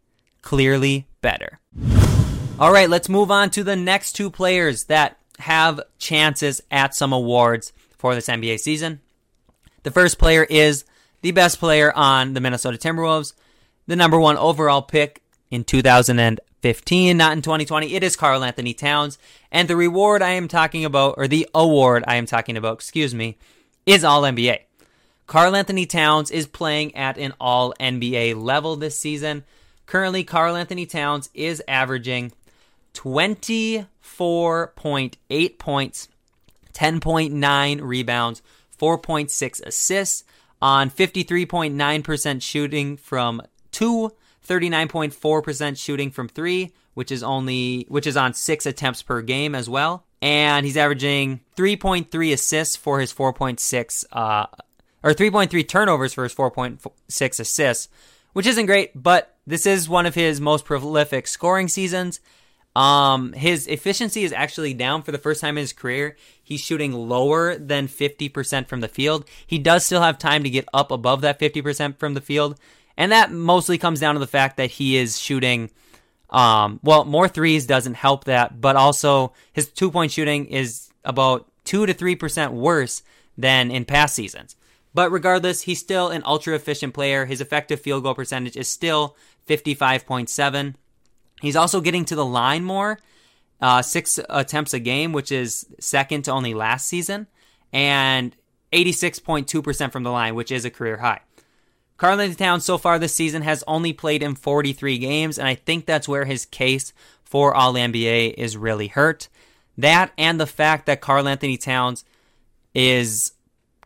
Clearly 0.47 1.07
better. 1.19 1.59
All 2.57 2.71
right, 2.71 2.89
let's 2.89 3.09
move 3.09 3.31
on 3.31 3.49
to 3.49 3.65
the 3.65 3.75
next 3.75 4.13
two 4.13 4.29
players 4.29 4.85
that 4.85 5.17
have 5.39 5.81
chances 5.97 6.61
at 6.71 6.95
some 6.95 7.11
awards 7.11 7.73
for 7.97 8.15
this 8.15 8.27
NBA 8.27 8.61
season. 8.61 9.01
The 9.83 9.91
first 9.91 10.17
player 10.17 10.45
is 10.49 10.85
the 11.21 11.31
best 11.31 11.59
player 11.59 11.91
on 11.93 12.33
the 12.33 12.39
Minnesota 12.39 12.77
Timberwolves, 12.77 13.33
the 13.87 13.97
number 13.97 14.17
one 14.17 14.37
overall 14.37 14.81
pick 14.81 15.21
in 15.51 15.65
2015, 15.65 17.17
not 17.17 17.33
in 17.33 17.41
2020. 17.41 17.93
It 17.93 18.01
is 18.01 18.15
Karl 18.15 18.41
Anthony 18.41 18.73
Towns. 18.73 19.17
And 19.51 19.67
the 19.67 19.75
reward 19.75 20.21
I 20.21 20.29
am 20.29 20.47
talking 20.47 20.85
about, 20.85 21.15
or 21.17 21.27
the 21.27 21.49
award 21.53 22.05
I 22.07 22.15
am 22.15 22.25
talking 22.25 22.55
about, 22.55 22.75
excuse 22.75 23.13
me, 23.13 23.37
is 23.85 24.05
All 24.05 24.21
NBA. 24.21 24.59
Karl 25.25 25.57
Anthony 25.57 25.85
Towns 25.85 26.31
is 26.31 26.47
playing 26.47 26.95
at 26.95 27.17
an 27.17 27.33
All 27.37 27.73
NBA 27.81 28.41
level 28.41 28.77
this 28.77 28.97
season. 28.97 29.43
Currently, 29.87 30.23
Karl 30.25 30.55
Anthony 30.55 30.85
Towns 30.85 31.31
is 31.33 31.63
averaging 31.67 32.33
24.8 32.93 35.57
points, 35.57 36.09
10.9 36.73 37.81
rebounds, 37.81 38.43
4.6 38.79 39.65
assists 39.65 40.23
on 40.61 40.91
53.9% 40.91 42.41
shooting 42.41 42.97
from 42.97 43.41
two 43.71 44.11
39.4% 44.47 45.77
shooting 45.77 46.11
from 46.11 46.29
3, 46.29 46.71
which 46.93 47.11
is 47.11 47.23
only 47.23 47.85
which 47.89 48.07
is 48.07 48.17
on 48.17 48.33
6 48.33 48.65
attempts 48.65 49.01
per 49.01 49.21
game 49.21 49.55
as 49.55 49.69
well. 49.69 50.05
And 50.21 50.65
he's 50.65 50.77
averaging 50.77 51.41
3.3 51.55 52.33
assists 52.33 52.75
for 52.75 52.99
his 52.99 53.13
4.6 53.13 54.05
uh 54.11 54.47
or 55.03 55.13
3.3 55.13 55.67
turnovers 55.67 56.13
for 56.13 56.23
his 56.23 56.33
4.6 56.33 57.39
assists, 57.39 57.87
which 58.33 58.47
isn't 58.47 58.65
great, 58.65 58.91
but 58.95 59.35
this 59.45 59.65
is 59.65 59.89
one 59.89 60.05
of 60.05 60.15
his 60.15 60.41
most 60.41 60.65
prolific 60.65 61.27
scoring 61.27 61.67
seasons. 61.67 62.19
Um, 62.75 63.33
his 63.33 63.65
efficiency 63.65 64.23
is 64.23 64.31
actually 64.31 64.75
down 64.75 65.01
for 65.01 65.11
the 65.11 65.17
first 65.17 65.41
time 65.41 65.57
in 65.57 65.61
his 65.61 65.73
career. 65.73 66.15
He's 66.43 66.61
shooting 66.61 66.93
lower 66.93 67.55
than 67.55 67.87
50% 67.87 68.67
from 68.67 68.81
the 68.81 68.87
field. 68.87 69.25
He 69.47 69.57
does 69.57 69.85
still 69.85 70.01
have 70.01 70.19
time 70.19 70.43
to 70.43 70.49
get 70.49 70.67
up 70.73 70.91
above 70.91 71.21
that 71.21 71.39
50% 71.39 71.97
from 71.97 72.13
the 72.13 72.21
field, 72.21 72.59
and 72.95 73.11
that 73.11 73.31
mostly 73.31 73.77
comes 73.77 73.99
down 73.99 74.15
to 74.15 74.19
the 74.19 74.27
fact 74.27 74.57
that 74.57 74.71
he 74.71 74.97
is 74.97 75.19
shooting, 75.19 75.71
um, 76.29 76.79
well, 76.83 77.05
more 77.05 77.27
threes 77.27 77.65
doesn't 77.65 77.95
help 77.95 78.25
that, 78.25 78.59
but 78.59 78.75
also 78.75 79.33
his 79.53 79.69
two 79.69 79.89
point 79.89 80.11
shooting 80.11 80.45
is 80.45 80.91
about 81.03 81.49
2 81.63 81.85
to 81.85 81.93
3% 81.93 82.51
worse 82.51 83.01
than 83.37 83.71
in 83.71 83.85
past 83.85 84.15
seasons. 84.15 84.55
But 84.97 85.11
regardless, 85.11 85.61
he's 85.61 85.77
still 85.77 86.09
an 86.09 86.23
ultra 86.25 86.55
efficient 86.55 86.95
player. 86.95 87.27
His 87.27 87.39
effective 87.39 87.79
field 87.79 88.01
goal 88.01 88.15
percentage 88.15 88.57
is 88.57 88.67
still 88.67 89.15
55.7. 89.47 90.73
He's 91.39 91.55
also 91.55 91.81
getting 91.81 92.03
to 92.05 92.15
the 92.15 92.25
line 92.25 92.63
more, 92.63 92.97
uh, 93.61 93.83
six 93.83 94.19
attempts 94.27 94.73
a 94.73 94.79
game, 94.79 95.13
which 95.13 95.31
is 95.31 95.67
second 95.79 96.23
to 96.23 96.31
only 96.31 96.55
last 96.55 96.87
season, 96.87 97.27
and 97.71 98.35
86.2% 98.73 99.91
from 99.91 100.01
the 100.01 100.09
line, 100.09 100.33
which 100.33 100.51
is 100.51 100.65
a 100.65 100.71
career 100.71 100.97
high. 100.97 101.19
Karl 101.97 102.33
Towns 102.33 102.65
so 102.65 102.79
far 102.79 102.97
this 102.97 103.13
season 103.13 103.43
has 103.43 103.63
only 103.67 103.93
played 103.93 104.23
in 104.23 104.33
43 104.33 104.97
games, 104.97 105.37
and 105.37 105.47
I 105.47 105.53
think 105.53 105.85
that's 105.85 106.07
where 106.07 106.25
his 106.25 106.43
case 106.43 106.91
for 107.23 107.53
All 107.53 107.73
NBA 107.75 108.33
is 108.33 108.57
really 108.57 108.87
hurt. 108.87 109.29
That 109.77 110.11
and 110.17 110.39
the 110.39 110.47
fact 110.47 110.87
that 110.87 111.01
Karl 111.01 111.27
Anthony 111.27 111.57
Towns 111.57 112.03
is 112.73 113.33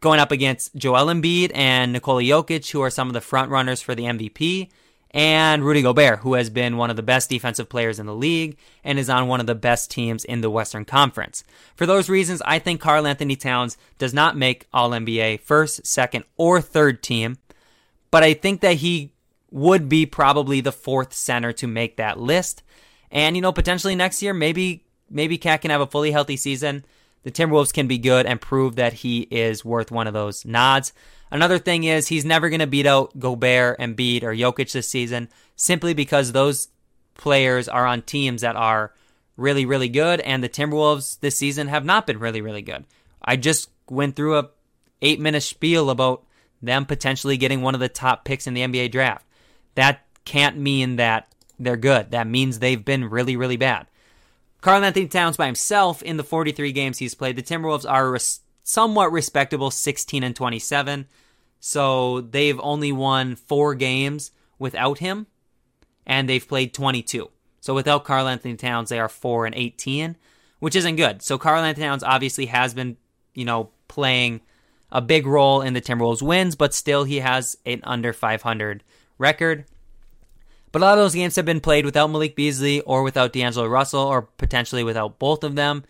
going 0.02 0.20
up 0.20 0.32
against 0.32 0.76
Joel 0.76 1.06
Embiid 1.08 1.52
and 1.54 1.94
Nikola 1.94 2.24
Jokic, 2.24 2.72
who 2.72 2.82
are 2.82 2.90
some 2.90 3.08
of 3.08 3.14
the 3.14 3.22
front 3.22 3.50
runners 3.50 3.82
for 3.82 3.96
the 3.96 4.04
MVP, 4.04 4.70
and 5.12 5.64
Rudy 5.64 5.82
Gobert, 5.82 6.20
who 6.20 6.34
has 6.34 6.50
been 6.50 6.78
one 6.78 6.90
of 6.90 6.96
the 6.96 7.04
best 7.04 7.30
defensive 7.30 7.70
players 7.70 8.00
in 8.00 8.06
the 8.06 8.16
league 8.16 8.58
and 8.84 8.98
is 8.98 9.10
on 9.10 9.28
one 9.28 9.40
of 9.40 9.46
the 9.46 9.56
best 9.56 9.92
teams 9.92 10.24
in 10.24 10.42
the 10.42 10.50
Western 10.50 10.86
Conference. 10.86 11.44
For 11.76 11.86
those 11.86 12.10
reasons, 12.10 12.42
I 12.46 12.60
think 12.60 12.82
Karl 12.82 13.06
Anthony 13.06 13.36
Towns 13.36 13.78
does 13.98 14.14
not 14.14 14.38
make 14.38 14.68
All 14.74 14.92
NBA 14.92 15.42
first, 15.42 15.86
second, 15.86 16.24
or 16.38 16.62
third 16.62 17.04
team, 17.04 17.38
but 18.10 18.24
I 18.24 18.34
think 18.34 18.62
that 18.62 18.78
he 18.78 19.12
would 19.52 19.90
be 19.90 20.06
probably 20.06 20.62
the 20.62 20.72
fourth 20.72 21.14
center 21.14 21.52
to 21.54 21.68
make 21.68 21.98
that 21.98 22.20
list. 22.20 22.64
And 23.12 23.36
you 23.36 23.42
know, 23.42 23.52
potentially 23.52 23.96
next 23.96 24.22
year, 24.22 24.34
maybe 24.34 24.86
maybe 25.10 25.38
KAT 25.38 25.62
can 25.62 25.72
have 25.72 25.82
a 25.82 25.88
fully 25.88 26.12
healthy 26.12 26.38
season. 26.38 26.86
The 27.24 27.32
Timberwolves 27.32 27.74
can 27.74 27.88
be 27.88 27.98
good 27.98 28.26
and 28.26 28.42
prove 28.42 28.76
that 28.76 28.94
he 28.94 29.22
is 29.22 29.64
worth 29.64 29.92
one 29.92 30.08
of 30.08 30.14
those 30.14 30.46
nods. 30.46 30.94
Another 31.30 31.60
thing 31.60 31.84
is 31.84 32.08
he's 32.08 32.26
never 32.26 32.50
going 32.50 32.60
to 32.60 32.68
beat 32.68 32.86
out 32.86 33.18
Gobert 33.18 33.78
and 33.80 33.96
Embiid 33.96 34.24
or 34.24 34.34
Jokic 34.34 34.72
this 34.72 34.90
season 34.90 35.30
simply 35.56 35.94
because 35.94 36.32
those 36.32 36.70
players 37.14 37.70
are 37.70 37.86
on 37.86 38.02
teams 38.02 38.42
that 38.42 38.56
are 38.56 38.94
really, 39.38 39.66
really 39.66 39.90
good, 39.90 40.20
and 40.22 40.44
the 40.44 40.50
Timberwolves 40.50 41.20
this 41.20 41.38
season 41.38 41.68
have 41.68 41.86
not 41.86 42.06
been 42.06 42.20
really, 42.20 42.42
really 42.42 42.62
good. 42.62 42.86
I 43.24 43.36
just 43.36 43.70
went 43.90 44.16
through 44.16 44.38
a 44.38 44.50
eight 45.02 45.20
minute 45.20 45.44
spiel 45.44 45.90
about 45.90 46.24
them 46.62 46.86
potentially 46.86 47.38
getting 47.38 47.62
one 47.62 47.74
of 47.74 47.80
the 47.80 47.90
top 47.90 48.24
picks 48.26 48.48
in 48.48 48.54
the 48.54 48.62
NBA 48.62 48.92
draft. 48.92 49.26
That 49.76 50.06
can't 50.26 50.58
mean 50.58 50.98
that 50.98 51.34
they're 51.60 51.78
good. 51.78 52.12
That 52.12 52.28
means 52.28 52.60
they've 52.60 52.84
been 52.84 53.10
really, 53.10 53.36
really 53.36 53.58
bad. 53.58 53.88
Karl 54.62 54.84
Anthony 54.84 55.08
Towns 55.08 55.38
by 55.38 55.48
himself 55.48 56.04
in 56.04 56.18
the 56.18 56.24
43 56.24 56.72
games 56.72 57.00
he's 57.00 57.16
played, 57.16 57.36
the 57.36 57.42
Timberwolves 57.42 57.90
are 57.90 58.12
res- 58.12 58.42
somewhat 58.64 59.12
respectable 59.12 59.72
16 59.72 60.24
and 60.24 60.36
27. 60.36 61.08
So 61.60 62.22
they've 62.22 62.60
only 62.62 62.92
won 62.92 63.36
four 63.36 63.74
games 63.76 64.32
without 64.60 65.00
him, 65.00 65.28
and 66.06 66.30
they've 66.30 66.48
played 66.48 66.74
22. 66.74 67.30
So 67.60 67.74
without 67.74 68.06
Karl 68.06 68.28
Anthony 68.28 68.56
Towns, 68.56 68.90
they 68.90 69.00
are 69.00 69.10
4 69.10 69.48
and 69.48 69.56
18, 69.56 70.16
which 70.60 70.76
isn't 70.76 70.96
good. 70.96 71.22
So 71.24 71.38
Karl 71.38 71.64
Anthony 71.64 71.88
Towns 71.88 72.04
obviously 72.04 72.46
has 72.48 72.74
been, 72.74 72.98
you 73.34 73.46
know, 73.46 73.72
playing 73.88 74.42
a 74.92 75.02
big 75.02 75.26
role 75.26 75.62
in 75.62 75.74
the 75.74 75.82
Timberwolves 75.82 76.22
wins, 76.22 76.56
but 76.56 76.74
still 76.74 77.04
he 77.04 77.18
has 77.18 77.58
an 77.66 77.82
under 77.84 78.14
500 78.14 78.84
record. 79.18 79.66
But 80.72 80.82
a 80.82 80.86
lot 80.86 80.98
of 80.98 81.04
those 81.04 81.16
games 81.16 81.36
have 81.36 81.46
been 81.46 81.60
played 81.60 81.86
without 81.86 82.08
Malik 82.08 82.36
Beasley 82.36 82.82
or 82.82 83.04
without 83.04 83.34
D'Angelo 83.34 83.68
Russell 83.68 84.02
or 84.02 84.22
potentially 84.22 84.84
without 84.84 85.20
both 85.20 85.44
of 85.44 85.56
them. 85.56 85.84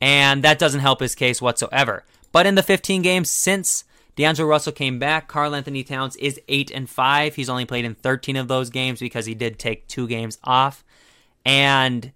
And 0.00 0.42
that 0.42 0.58
doesn't 0.58 0.80
help 0.80 1.00
his 1.00 1.14
case 1.14 1.42
whatsoever. 1.42 2.04
But 2.30 2.46
in 2.46 2.54
the 2.54 2.62
15 2.62 3.02
games 3.02 3.30
since 3.30 3.84
D'Angelo 4.16 4.48
Russell 4.48 4.72
came 4.72 4.98
back, 4.98 5.28
Karl 5.28 5.54
Anthony 5.54 5.82
Towns 5.82 6.16
is 6.16 6.40
8 6.48 6.70
and 6.70 6.88
5. 6.88 7.34
He's 7.34 7.48
only 7.48 7.64
played 7.64 7.84
in 7.84 7.94
13 7.94 8.36
of 8.36 8.48
those 8.48 8.70
games 8.70 9.00
because 9.00 9.26
he 9.26 9.34
did 9.34 9.58
take 9.58 9.88
two 9.88 10.06
games 10.06 10.38
off. 10.44 10.84
And 11.44 12.12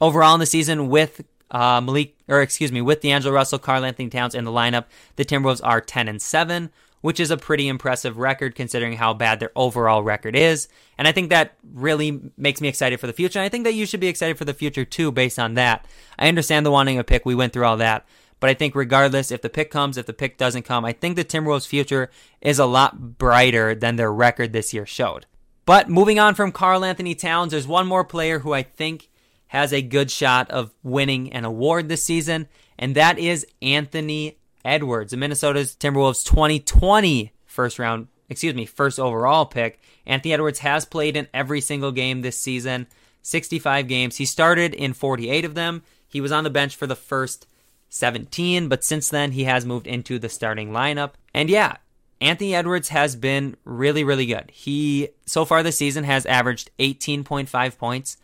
overall 0.00 0.34
in 0.34 0.40
the 0.40 0.46
season 0.46 0.88
with 0.88 1.24
uh, 1.50 1.80
Malik, 1.80 2.16
or 2.28 2.42
excuse 2.42 2.70
me, 2.70 2.82
with 2.82 3.00
D'Angelo 3.00 3.34
Russell, 3.34 3.58
Karl 3.58 3.84
Anthony 3.84 4.08
Towns 4.08 4.34
in 4.34 4.44
the 4.44 4.50
lineup, 4.50 4.84
the 5.16 5.24
Timberwolves 5.24 5.60
are 5.64 5.80
10 5.80 6.08
and 6.08 6.20
7, 6.20 6.70
which 7.00 7.20
is 7.20 7.30
a 7.30 7.36
pretty 7.36 7.68
impressive 7.68 8.18
record 8.18 8.54
considering 8.54 8.94
how 8.94 9.14
bad 9.14 9.40
their 9.40 9.52
overall 9.54 10.02
record 10.02 10.34
is. 10.34 10.68
And 10.96 11.06
I 11.06 11.12
think 11.12 11.30
that 11.30 11.56
really 11.72 12.20
makes 12.36 12.60
me 12.60 12.68
excited 12.68 12.98
for 12.98 13.06
the 13.06 13.12
future. 13.12 13.38
And 13.38 13.46
I 13.46 13.48
think 13.48 13.64
that 13.64 13.74
you 13.74 13.86
should 13.86 14.00
be 14.00 14.08
excited 14.08 14.36
for 14.36 14.44
the 14.44 14.54
future 14.54 14.84
too, 14.84 15.12
based 15.12 15.38
on 15.38 15.54
that. 15.54 15.86
I 16.18 16.28
understand 16.28 16.66
the 16.66 16.70
wanting 16.70 16.98
a 16.98 17.04
pick. 17.04 17.24
We 17.24 17.34
went 17.34 17.52
through 17.52 17.64
all 17.64 17.76
that. 17.76 18.06
But 18.40 18.50
I 18.50 18.54
think 18.54 18.74
regardless, 18.74 19.30
if 19.30 19.42
the 19.42 19.48
pick 19.48 19.70
comes, 19.70 19.96
if 19.96 20.06
the 20.06 20.12
pick 20.12 20.38
doesn't 20.38 20.62
come, 20.62 20.84
I 20.84 20.92
think 20.92 21.16
the 21.16 21.24
Timberwolves' 21.24 21.66
future 21.66 22.10
is 22.40 22.58
a 22.58 22.66
lot 22.66 23.18
brighter 23.18 23.74
than 23.74 23.96
their 23.96 24.12
record 24.12 24.52
this 24.52 24.72
year 24.72 24.86
showed. 24.86 25.26
But 25.66 25.88
moving 25.88 26.18
on 26.18 26.34
from 26.34 26.52
Karl 26.52 26.84
Anthony 26.84 27.14
Towns, 27.14 27.50
there's 27.50 27.66
one 27.66 27.86
more 27.86 28.04
player 28.04 28.38
who 28.38 28.54
I 28.54 28.62
think 28.62 29.08
has 29.48 29.72
a 29.72 29.82
good 29.82 30.10
shot 30.10 30.50
of 30.50 30.72
winning 30.82 31.32
an 31.32 31.44
award 31.44 31.88
this 31.88 32.04
season, 32.04 32.48
and 32.78 32.94
that 32.94 33.18
is 33.18 33.46
Anthony 33.60 34.38
Edwards, 34.68 35.10
the 35.10 35.16
Minnesota's 35.16 35.74
Timberwolves 35.74 36.24
2020 36.24 37.32
first 37.46 37.78
round, 37.80 38.06
excuse 38.28 38.54
me, 38.54 38.66
first 38.66 39.00
overall 39.00 39.44
pick. 39.44 39.80
Anthony 40.06 40.32
Edwards 40.32 40.60
has 40.60 40.84
played 40.84 41.16
in 41.16 41.26
every 41.34 41.60
single 41.60 41.90
game 41.90 42.22
this 42.22 42.38
season, 42.38 42.86
65 43.22 43.88
games. 43.88 44.16
He 44.16 44.24
started 44.26 44.74
in 44.74 44.92
48 44.92 45.44
of 45.44 45.54
them. 45.54 45.82
He 46.06 46.20
was 46.20 46.30
on 46.30 46.44
the 46.44 46.50
bench 46.50 46.76
for 46.76 46.86
the 46.86 46.94
first 46.94 47.48
17, 47.88 48.68
but 48.68 48.84
since 48.84 49.08
then 49.08 49.32
he 49.32 49.44
has 49.44 49.66
moved 49.66 49.88
into 49.88 50.18
the 50.18 50.28
starting 50.28 50.70
lineup. 50.70 51.12
And 51.34 51.50
yeah, 51.50 51.78
Anthony 52.20 52.54
Edwards 52.54 52.90
has 52.90 53.16
been 53.16 53.56
really, 53.64 54.04
really 54.04 54.26
good. 54.26 54.50
He, 54.52 55.08
so 55.26 55.44
far 55.44 55.62
this 55.62 55.78
season, 55.78 56.04
has 56.04 56.26
averaged 56.26 56.70
18.5 56.78 57.78
points. 57.78 58.18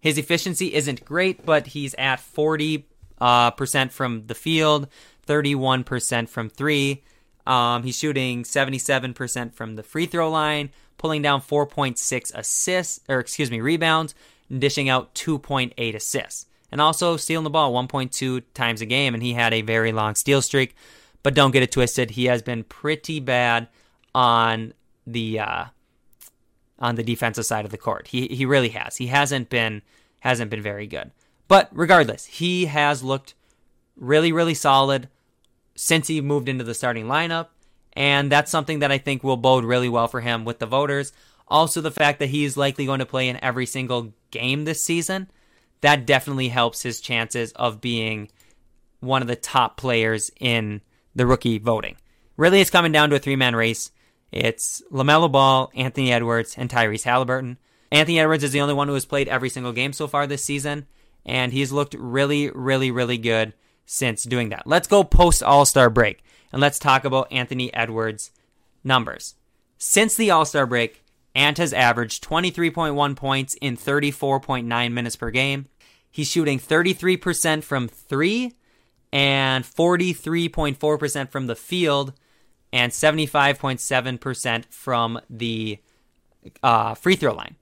His 0.00 0.18
efficiency 0.18 0.74
isn't 0.74 1.04
great, 1.04 1.46
but 1.46 1.68
he's 1.68 1.94
at 1.94 2.20
40 2.20 2.86
uh, 3.20 3.50
percent 3.52 3.92
from 3.92 4.26
the 4.26 4.34
field, 4.34 4.88
31% 5.30 6.28
from 6.28 6.50
three. 6.50 7.04
Um, 7.46 7.84
he's 7.84 7.96
shooting 7.96 8.42
77% 8.42 9.54
from 9.54 9.76
the 9.76 9.82
free 9.84 10.06
throw 10.06 10.28
line, 10.28 10.70
pulling 10.98 11.22
down 11.22 11.40
4.6 11.40 12.34
assists, 12.34 13.00
or 13.08 13.20
excuse 13.20 13.50
me, 13.50 13.60
rebounds, 13.60 14.14
and 14.48 14.60
dishing 14.60 14.88
out 14.88 15.14
2.8 15.14 15.94
assists. 15.94 16.46
And 16.72 16.80
also 16.80 17.16
stealing 17.16 17.44
the 17.44 17.50
ball 17.50 17.72
1.2 17.72 18.42
times 18.54 18.80
a 18.80 18.86
game, 18.86 19.14
and 19.14 19.22
he 19.22 19.32
had 19.32 19.54
a 19.54 19.62
very 19.62 19.92
long 19.92 20.16
steal 20.16 20.42
streak. 20.42 20.74
But 21.22 21.34
don't 21.34 21.52
get 21.52 21.62
it 21.62 21.72
twisted, 21.72 22.12
he 22.12 22.24
has 22.24 22.42
been 22.42 22.64
pretty 22.64 23.20
bad 23.20 23.68
on 24.14 24.72
the 25.06 25.38
uh, 25.38 25.64
on 26.78 26.94
the 26.94 27.02
defensive 27.02 27.46
side 27.46 27.64
of 27.64 27.70
the 27.70 27.78
court. 27.78 28.08
He 28.08 28.26
he 28.28 28.46
really 28.46 28.70
has. 28.70 28.96
He 28.96 29.08
hasn't 29.08 29.50
been 29.50 29.82
hasn't 30.20 30.50
been 30.50 30.62
very 30.62 30.86
good. 30.86 31.10
But 31.46 31.68
regardless, 31.72 32.24
he 32.26 32.66
has 32.66 33.02
looked 33.02 33.34
really 33.96 34.32
really 34.32 34.54
solid 34.54 35.08
since 35.80 36.08
he 36.08 36.20
moved 36.20 36.46
into 36.46 36.62
the 36.62 36.74
starting 36.74 37.06
lineup. 37.06 37.48
And 37.94 38.30
that's 38.30 38.50
something 38.50 38.80
that 38.80 38.92
I 38.92 38.98
think 38.98 39.24
will 39.24 39.38
bode 39.38 39.64
really 39.64 39.88
well 39.88 40.08
for 40.08 40.20
him 40.20 40.44
with 40.44 40.58
the 40.58 40.66
voters. 40.66 41.12
Also, 41.48 41.80
the 41.80 41.90
fact 41.90 42.18
that 42.18 42.28
he's 42.28 42.56
likely 42.56 42.84
going 42.84 42.98
to 42.98 43.06
play 43.06 43.28
in 43.28 43.42
every 43.42 43.64
single 43.64 44.12
game 44.30 44.64
this 44.64 44.84
season, 44.84 45.30
that 45.80 46.06
definitely 46.06 46.48
helps 46.48 46.82
his 46.82 47.00
chances 47.00 47.52
of 47.52 47.80
being 47.80 48.28
one 49.00 49.22
of 49.22 49.28
the 49.28 49.36
top 49.36 49.78
players 49.78 50.30
in 50.38 50.82
the 51.14 51.26
rookie 51.26 51.58
voting. 51.58 51.96
Really, 52.36 52.60
it's 52.60 52.70
coming 52.70 52.92
down 52.92 53.08
to 53.10 53.16
a 53.16 53.18
three 53.18 53.36
man 53.36 53.56
race. 53.56 53.90
It's 54.30 54.82
LaMelo 54.92 55.32
Ball, 55.32 55.72
Anthony 55.74 56.12
Edwards, 56.12 56.56
and 56.58 56.68
Tyrese 56.68 57.04
Halliburton. 57.04 57.56
Anthony 57.90 58.20
Edwards 58.20 58.44
is 58.44 58.52
the 58.52 58.60
only 58.60 58.74
one 58.74 58.86
who 58.86 58.94
has 58.94 59.06
played 59.06 59.28
every 59.28 59.48
single 59.48 59.72
game 59.72 59.94
so 59.94 60.06
far 60.06 60.26
this 60.26 60.44
season, 60.44 60.86
and 61.24 61.52
he's 61.52 61.72
looked 61.72 61.94
really, 61.98 62.50
really, 62.50 62.90
really 62.90 63.18
good 63.18 63.54
since 63.90 64.22
doing 64.22 64.50
that. 64.50 64.68
Let's 64.68 64.86
go 64.86 65.02
post 65.02 65.42
All 65.42 65.66
Star 65.66 65.90
break 65.90 66.22
and 66.52 66.60
let's 66.60 66.78
talk 66.78 67.04
about 67.04 67.32
Anthony 67.32 67.74
Edwards' 67.74 68.30
numbers. 68.84 69.34
Since 69.78 70.14
the 70.14 70.30
All 70.30 70.44
Star 70.44 70.64
break, 70.64 71.04
Ant 71.34 71.58
has 71.58 71.72
averaged 71.72 72.22
23.1 72.22 73.16
points 73.16 73.54
in 73.54 73.76
34.9 73.76 74.92
minutes 74.92 75.16
per 75.16 75.30
game. 75.30 75.66
He's 76.08 76.30
shooting 76.30 76.60
33% 76.60 77.64
from 77.64 77.88
three 77.88 78.52
and 79.12 79.64
43.4% 79.64 81.28
from 81.28 81.46
the 81.48 81.56
field 81.56 82.12
and 82.72 82.92
75.7% 82.92 84.64
from 84.66 85.20
the 85.28 85.78
uh, 86.62 86.94
free 86.94 87.16
throw 87.16 87.34
line. 87.34 87.56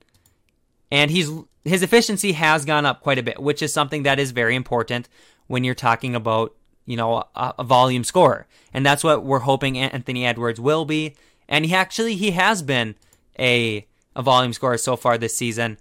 And 0.91 1.09
he's 1.09 1.31
his 1.65 1.83
efficiency 1.83 2.33
has 2.33 2.65
gone 2.65 2.85
up 2.85 3.01
quite 3.01 3.17
a 3.17 3.23
bit, 3.23 3.39
which 3.39 3.61
is 3.61 3.73
something 3.73 4.03
that 4.03 4.19
is 4.19 4.31
very 4.31 4.55
important 4.55 5.09
when 5.49 5.63
you're 5.63 5.75
talking 5.75 6.15
about, 6.15 6.55
you 6.85 6.95
know, 6.95 7.25
a, 7.35 7.55
a 7.59 7.63
volume 7.63 8.05
scorer. 8.05 8.47
And 8.73 8.85
that's 8.85 9.03
what 9.03 9.25
we're 9.25 9.39
hoping 9.39 9.77
Anthony 9.77 10.25
Edwards 10.25 10.61
will 10.61 10.85
be. 10.85 11.15
And 11.49 11.65
he 11.65 11.75
actually 11.75 12.15
he 12.15 12.31
has 12.31 12.61
been 12.61 12.95
a 13.37 13.85
a 14.15 14.21
volume 14.21 14.53
scorer 14.53 14.77
so 14.77 14.95
far 14.95 15.17
this 15.17 15.35
season, 15.35 15.77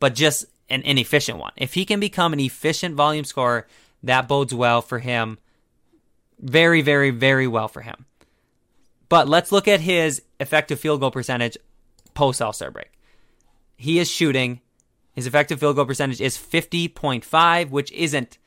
but 0.00 0.14
just 0.14 0.44
an 0.68 0.82
inefficient 0.82 1.38
one. 1.38 1.52
If 1.56 1.74
he 1.74 1.84
can 1.84 2.00
become 2.00 2.32
an 2.32 2.40
efficient 2.40 2.94
volume 2.96 3.24
scorer, 3.24 3.66
that 4.02 4.26
bodes 4.28 4.52
well 4.52 4.82
for 4.82 4.98
him. 4.98 5.38
Very, 6.38 6.82
very, 6.82 7.10
very 7.10 7.46
well 7.46 7.68
for 7.68 7.82
him. 7.82 8.06
But 9.08 9.28
let's 9.28 9.52
look 9.52 9.68
at 9.68 9.80
his 9.80 10.22
effective 10.40 10.80
field 10.80 11.00
goal 11.00 11.10
percentage 11.10 11.56
post 12.14 12.42
All 12.42 12.52
Star 12.52 12.70
break. 12.70 12.90
He 13.76 13.98
is 13.98 14.10
shooting, 14.10 14.60
his 15.12 15.26
effective 15.26 15.60
field 15.60 15.76
goal 15.76 15.84
percentage 15.84 16.20
is 16.20 16.36
50.5, 16.36 17.70
which 17.70 17.92
isn't 17.92 18.38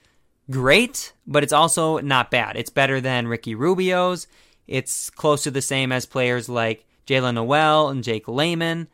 great, 0.49 1.13
but 1.25 1.43
it's 1.43 1.53
also 1.53 1.99
not 1.99 2.31
bad. 2.31 2.55
It's 2.55 2.69
better 2.69 3.01
than 3.01 3.27
Ricky 3.27 3.55
Rubio's. 3.55 4.27
It's 4.67 5.09
close 5.09 5.43
to 5.43 5.51
the 5.51 5.61
same 5.61 5.91
as 5.91 6.05
players 6.05 6.49
like 6.49 6.85
Jaylen 7.07 7.35
Nowell 7.35 7.89
and 7.89 8.03
Jake 8.03 8.27
Layman. 8.27 8.87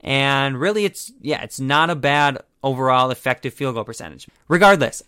And 0.00 0.60
really, 0.60 0.84
it's, 0.84 1.12
yeah, 1.20 1.42
it's 1.42 1.60
not 1.60 1.90
a 1.90 1.94
bad 1.94 2.38
overall 2.62 3.10
effective 3.10 3.54
field 3.54 3.74
goal 3.74 3.84
percentage. 3.84 4.26
Regardless, 4.48 5.02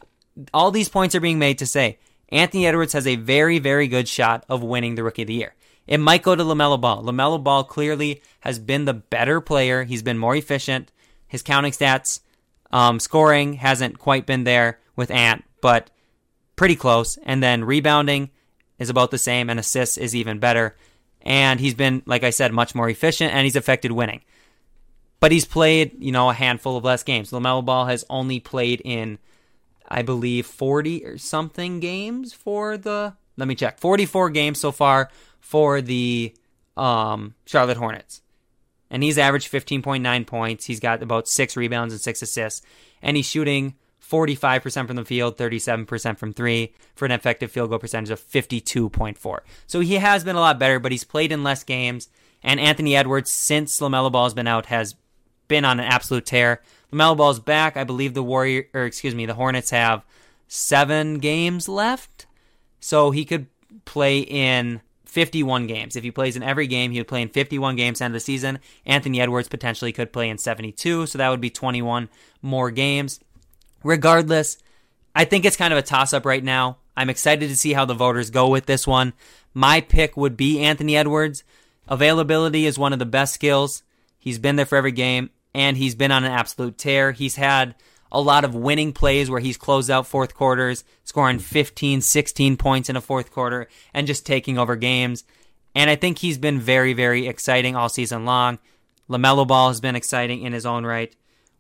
all 0.53 0.71
these 0.71 0.89
points 0.89 1.15
are 1.15 1.21
being 1.21 1.39
made 1.39 1.59
to 1.59 1.67
say 1.67 1.99
Anthony 2.29 2.67
Edwards 2.67 2.93
has 2.93 3.07
a 3.07 3.17
very, 3.17 3.59
very 3.59 3.89
good 3.89 4.09
shot 4.09 4.45
of 4.49 4.63
winning 4.63 4.95
the 4.95 5.05
Rookie 5.05 5.23
of 5.23 5.29
the 5.29 5.35
Year. 5.35 5.55
It 5.87 5.99
might 5.99 6.23
go 6.23 6.35
to 6.35 6.43
LaMelo 6.43 6.81
Ball. 6.81 7.03
LaMelo 7.05 7.43
Ball 7.43 7.65
clearly 7.65 8.23
has 8.41 8.59
been 8.59 8.87
the 8.87 8.95
better 8.95 9.41
player. 9.41 9.85
He's 9.85 10.03
been 10.03 10.19
more 10.19 10.35
efficient. 10.35 10.91
His 11.27 11.43
counting 11.43 11.73
stats, 11.73 12.21
um, 12.73 12.99
scoring 12.99 13.55
hasn't 13.55 13.99
quite 13.99 14.27
been 14.27 14.45
there 14.45 14.79
with 14.97 15.11
Ant, 15.11 15.45
but 15.65 15.89
pretty 16.57 16.77
close. 16.77 17.17
And 17.25 17.43
then 17.43 17.65
rebounding 17.65 18.29
is 18.79 18.91
about 18.91 19.11
the 19.11 19.17
same, 19.17 19.49
and 19.49 19.59
assists 19.59 19.97
is 19.97 20.15
even 20.15 20.39
better. 20.39 20.77
And 21.23 21.59
he's 21.59 21.73
been, 21.73 22.03
like 22.05 22.23
I 22.23 22.29
said, 22.29 22.53
much 22.53 22.75
more 22.75 22.87
efficient, 22.87 23.33
and 23.33 23.45
he's 23.45 23.57
affected 23.57 23.91
winning. 23.91 24.21
But 25.21 25.33
he's 25.33 25.47
played, 25.47 25.97
you 25.99 26.13
know, 26.13 26.29
a 26.29 26.35
handful 26.35 26.77
of 26.77 26.85
less 26.85 27.03
games. 27.03 27.31
LaMelo 27.31 27.65
Ball 27.65 27.87
has 27.87 28.05
only 28.11 28.41
played 28.41 28.83
in, 28.85 29.19
I 29.89 30.03
believe, 30.03 30.45
40 30.45 31.07
or 31.07 31.17
something 31.17 31.81
games 31.81 32.35
for 32.35 32.77
the, 32.77 33.15
let 33.39 33.49
me 33.49 33.55
check, 33.55 33.79
44 33.79 34.29
games 34.29 34.61
so 34.61 34.71
far 34.71 35.09
for 35.41 35.81
the 35.81 36.35
um, 36.77 37.37
Charlotte 37.47 37.79
Hornets. 37.79 38.21
And 38.91 39.03
he's 39.03 39.17
averaged 39.17 39.51
15.9 39.51 40.27
points. 40.27 40.67
He's 40.67 40.81
got 40.81 41.03
about 41.03 41.27
six 41.27 41.57
rebounds 41.57 41.95
and 41.95 42.03
six 42.03 42.21
assists. 42.21 42.61
And 43.01 43.17
he's 43.17 43.25
shooting 43.25 43.77
45% 44.11 44.87
from 44.87 44.97
the 44.97 45.05
field, 45.05 45.37
37% 45.37 46.19
from 46.19 46.33
three, 46.33 46.73
for 46.95 47.05
an 47.05 47.11
effective 47.11 47.51
field 47.51 47.71
goal 47.71 47.79
percentage 47.79 48.11
of 48.11 48.21
52.4. 48.21 49.39
So 49.67 49.81
he 49.81 49.95
has 49.95 50.25
been 50.25 50.37
a 50.37 50.41
lot 50.41 50.59
better, 50.59 50.79
but 50.79 50.93
he's 50.93 51.05
played 51.05 51.33
in 51.33 51.43
less 51.43 51.65
games. 51.65 52.09
And 52.43 52.61
Anthony 52.61 52.95
Edwards, 52.95 53.31
since 53.31 53.81
LaMelo 53.81 54.13
Ball 54.13 54.25
has 54.25 54.35
been 54.35 54.47
out, 54.47 54.67
has 54.67 54.95
been 55.49 55.65
on 55.65 55.81
an 55.81 55.87
absolute 55.87 56.27
tear. 56.27 56.61
LaMelo 56.93 57.17
Ball's 57.17 57.41
back. 57.41 57.77
I 57.77 57.85
believe 57.85 58.15
the 58.15 58.23
Warrior, 58.23 58.67
or 58.75 58.85
excuse 58.85 59.15
me, 59.15 59.27
the 59.27 59.35
Hornets 59.35 59.71
have 59.71 60.05
seven 60.47 61.19
games 61.19 61.69
left. 61.69 62.27
So 62.81 63.11
he 63.11 63.25
could 63.25 63.47
play 63.87 64.21
in 64.21 64.83
51 65.07 65.67
games. 65.67 65.97
If 65.97 66.05
he 66.05 66.11
plays 66.11 66.37
in 66.37 66.43
every 66.43 66.67
game, 66.67 66.91
he 66.91 66.99
would 66.99 67.09
play 67.09 67.23
in 67.23 67.29
51 67.29 67.77
games 67.77 68.01
end 68.01 68.13
of 68.13 68.15
the 68.15 68.21
season. 68.21 68.59
Anthony 68.85 69.21
Edwards 69.21 69.49
potentially 69.49 69.93
could 69.93 70.13
play 70.13 70.29
in 70.29 70.39
72, 70.39 71.07
so 71.07 71.19
that 71.19 71.29
would 71.31 71.41
be 71.41 71.51
21 71.51 72.09
more 72.43 72.71
games. 72.71 73.21
Regardless, 73.85 74.59
I 75.15 75.25
think 75.25 75.45
it's 75.45 75.57
kind 75.57 75.73
of 75.73 75.79
a 75.79 75.83
toss 75.83 76.13
up 76.13 76.27
right 76.27 76.43
now. 76.43 76.79
I'm 76.97 77.11
excited 77.11 77.49
to 77.49 77.57
see 77.57 77.73
how 77.73 77.85
the 77.85 77.95
voters 77.95 78.31
go 78.31 78.49
with 78.49 78.67
this 78.67 78.87
one. 78.87 79.13
My 79.53 79.81
pick 79.81 80.17
would 80.17 80.37
be 80.37 80.61
Anthony 80.61 80.97
Edwards. 80.97 81.45
Availability 81.87 82.67
is 82.67 82.79
one 82.79 82.93
of 82.93 82.99
the 82.99 83.07
best 83.07 83.35
skills. 83.35 83.83
He's 84.19 84.39
been 84.39 84.57
there 84.57 84.67
for 84.67 84.77
every 84.77 84.93
game, 84.93 85.31
and 85.55 85.77
he's 85.77 85.95
been 85.95 86.11
on 86.11 86.25
an 86.25 86.33
absolute 86.33 86.79
tear. 86.79 87.13
He's 87.13 87.37
had 87.37 87.75
a 88.11 88.21
lot 88.21 88.45
of 88.45 88.55
winning 88.55 88.93
plays 88.93 89.29
where 89.29 89.41
he's 89.41 89.57
closed 89.57 89.91
out 89.91 90.07
fourth 90.07 90.35
quarters, 90.35 90.85
scoring 91.03 91.39
15, 91.39 92.01
16 92.01 92.57
points 92.57 92.89
in 92.89 92.97
a 92.97 93.01
fourth 93.01 93.31
quarter, 93.33 93.69
and 93.93 94.07
just 94.07 94.25
taking 94.25 94.57
over 94.57 94.77
games. 94.77 95.25
And 95.75 95.91
I 95.91 95.97
think 95.97 96.19
he's 96.19 96.39
been 96.39 96.61
very, 96.61 96.93
very 96.95 97.27
exciting 97.27 97.77
all 97.77 97.89
season 97.89 98.25
long. 98.25 98.59
LaMelo 99.11 99.47
Ball 99.47 99.69
has 99.69 99.81
been 99.81 99.97
exciting 99.97 100.43
in 100.43 100.53
his 100.53 100.65
own 100.65 100.87
right. 100.87 101.15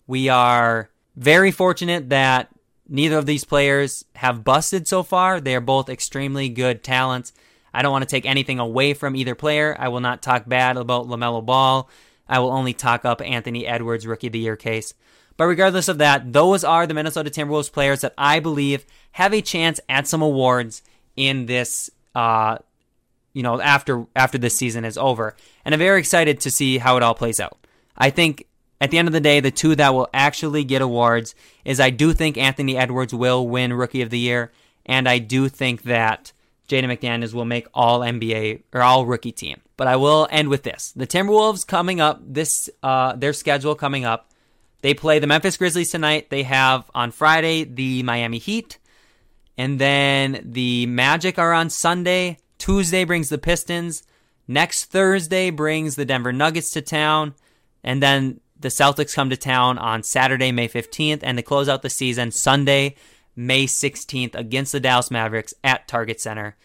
We 0.06 0.28
are 0.28 0.90
very 1.16 1.50
fortunate 1.50 2.10
that 2.10 2.50
neither 2.88 3.18
of 3.18 3.26
these 3.26 3.44
players 3.44 4.04
have 4.16 4.44
busted 4.44 4.86
so 4.88 5.02
far. 5.02 5.40
They 5.40 5.54
are 5.54 5.60
both 5.60 5.88
extremely 5.88 6.48
good 6.48 6.82
talents. 6.82 7.32
I 7.72 7.82
don't 7.82 7.92
want 7.92 8.02
to 8.02 8.10
take 8.10 8.26
anything 8.26 8.58
away 8.58 8.94
from 8.94 9.16
either 9.16 9.34
player. 9.34 9.76
I 9.78 9.88
will 9.88 10.00
not 10.00 10.22
talk 10.22 10.48
bad 10.48 10.76
about 10.76 11.06
LaMelo 11.06 11.44
Ball. 11.44 11.88
I 12.28 12.38
will 12.38 12.52
only 12.52 12.72
talk 12.72 13.04
up 13.04 13.20
Anthony 13.20 13.66
Edwards' 13.66 14.06
Rookie 14.06 14.28
of 14.28 14.32
the 14.32 14.38
Year 14.38 14.56
case. 14.56 14.94
But 15.36 15.46
regardless 15.46 15.88
of 15.88 15.98
that, 15.98 16.32
those 16.32 16.62
are 16.62 16.86
the 16.86 16.94
Minnesota 16.94 17.30
Timberwolves 17.30 17.72
players 17.72 18.02
that 18.02 18.14
I 18.16 18.38
believe 18.38 18.86
have 19.12 19.34
a 19.34 19.42
chance 19.42 19.80
at 19.88 20.06
some 20.06 20.22
awards 20.22 20.82
in 21.16 21.46
this, 21.46 21.90
uh, 22.14 22.58
you 23.32 23.42
know, 23.42 23.60
after 23.60 24.06
after 24.14 24.38
this 24.38 24.56
season 24.56 24.84
is 24.84 24.96
over. 24.96 25.34
And 25.64 25.74
I'm 25.74 25.80
very 25.80 25.98
excited 25.98 26.40
to 26.40 26.50
see 26.52 26.78
how 26.78 26.96
it 26.96 27.02
all 27.02 27.14
plays 27.14 27.40
out. 27.40 27.58
I 27.96 28.10
think 28.10 28.46
at 28.84 28.90
the 28.90 28.98
end 28.98 29.08
of 29.08 29.12
the 29.12 29.20
day, 29.20 29.40
the 29.40 29.50
two 29.50 29.74
that 29.76 29.94
will 29.94 30.08
actually 30.14 30.64
get 30.64 30.82
awards 30.82 31.34
is 31.64 31.80
I 31.80 31.90
do 31.90 32.12
think 32.12 32.38
Anthony 32.38 32.76
Edwards 32.76 33.14
will 33.14 33.48
win 33.48 33.72
Rookie 33.72 34.02
of 34.02 34.10
the 34.10 34.18
Year, 34.18 34.52
and 34.86 35.08
I 35.08 35.18
do 35.18 35.48
think 35.48 35.82
that 35.82 36.32
Jaden 36.68 36.84
McDaniels 36.84 37.34
will 37.34 37.44
make 37.44 37.66
all 37.74 38.00
NBA 38.00 38.62
or 38.72 38.82
all 38.82 39.06
rookie 39.06 39.32
team. 39.32 39.60
But 39.76 39.88
I 39.88 39.96
will 39.96 40.28
end 40.30 40.48
with 40.48 40.62
this: 40.62 40.92
the 40.94 41.06
Timberwolves 41.06 41.66
coming 41.66 42.00
up, 42.00 42.20
this 42.24 42.70
uh, 42.82 43.16
their 43.16 43.32
schedule 43.32 43.74
coming 43.74 44.04
up 44.04 44.30
they 44.84 44.92
play 44.92 45.18
the 45.18 45.26
Memphis 45.26 45.56
Grizzlies 45.56 45.90
tonight. 45.90 46.28
They 46.28 46.42
have 46.42 46.90
on 46.94 47.10
Friday 47.10 47.64
the 47.64 48.02
Miami 48.02 48.36
Heat. 48.36 48.76
And 49.56 49.78
then 49.78 50.42
the 50.44 50.84
Magic 50.84 51.38
are 51.38 51.54
on 51.54 51.70
Sunday. 51.70 52.36
Tuesday 52.58 53.04
brings 53.04 53.30
the 53.30 53.38
Pistons. 53.38 54.02
Next 54.46 54.84
Thursday 54.90 55.48
brings 55.48 55.96
the 55.96 56.04
Denver 56.04 56.34
Nuggets 56.34 56.70
to 56.72 56.82
town. 56.82 57.34
And 57.82 58.02
then 58.02 58.40
the 58.58 58.68
Celtics 58.68 59.14
come 59.14 59.30
to 59.30 59.36
town 59.36 59.78
on 59.78 60.02
Saturday, 60.02 60.52
May 60.52 60.68
15th. 60.68 61.20
And 61.22 61.38
to 61.38 61.42
close 61.42 61.68
out 61.68 61.82
the 61.82 61.90
season, 61.90 62.30
Sunday, 62.30 62.94
May 63.36 63.66
16th 63.66 64.34
against 64.34 64.72
the 64.72 64.80
Dallas 64.80 65.10
Mavericks 65.10 65.54
at 65.62 65.88
Target 65.88 66.20
Center. 66.20 66.56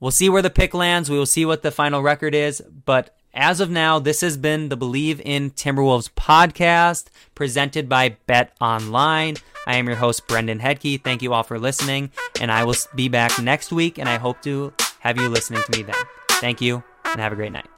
We'll 0.00 0.10
see 0.10 0.28
where 0.28 0.42
the 0.42 0.50
pick 0.50 0.74
lands. 0.74 1.10
We 1.10 1.18
will 1.18 1.26
see 1.26 1.44
what 1.44 1.62
the 1.62 1.70
final 1.70 2.02
record 2.02 2.34
is. 2.34 2.60
But 2.60 3.16
as 3.34 3.60
of 3.60 3.70
now, 3.70 3.98
this 3.98 4.20
has 4.20 4.36
been 4.36 4.68
the 4.68 4.76
Bleav 4.76 5.20
in 5.24 5.50
Timberwolves 5.50 6.10
podcast 6.10 7.06
presented 7.34 7.88
by 7.88 8.16
Bet 8.26 8.56
Online. 8.60 9.36
I 9.66 9.76
am 9.76 9.86
your 9.86 9.96
host, 9.96 10.26
Brendan 10.26 10.60
Hedtke. 10.60 11.02
Thank 11.02 11.22
you 11.22 11.32
all 11.32 11.42
for 11.42 11.58
listening, 11.58 12.10
and 12.40 12.50
I 12.50 12.64
will 12.64 12.74
be 12.94 13.08
back 13.08 13.38
next 13.40 13.70
week, 13.70 13.98
and 13.98 14.08
I 14.08 14.16
hope 14.16 14.40
to 14.42 14.72
have 15.00 15.20
you 15.20 15.28
listening 15.28 15.62
to 15.62 15.78
me 15.78 15.82
then. 15.82 15.94
Thank 16.32 16.60
you, 16.60 16.82
and 17.04 17.20
have 17.20 17.32
a 17.32 17.36
great 17.36 17.52
night. 17.52 17.77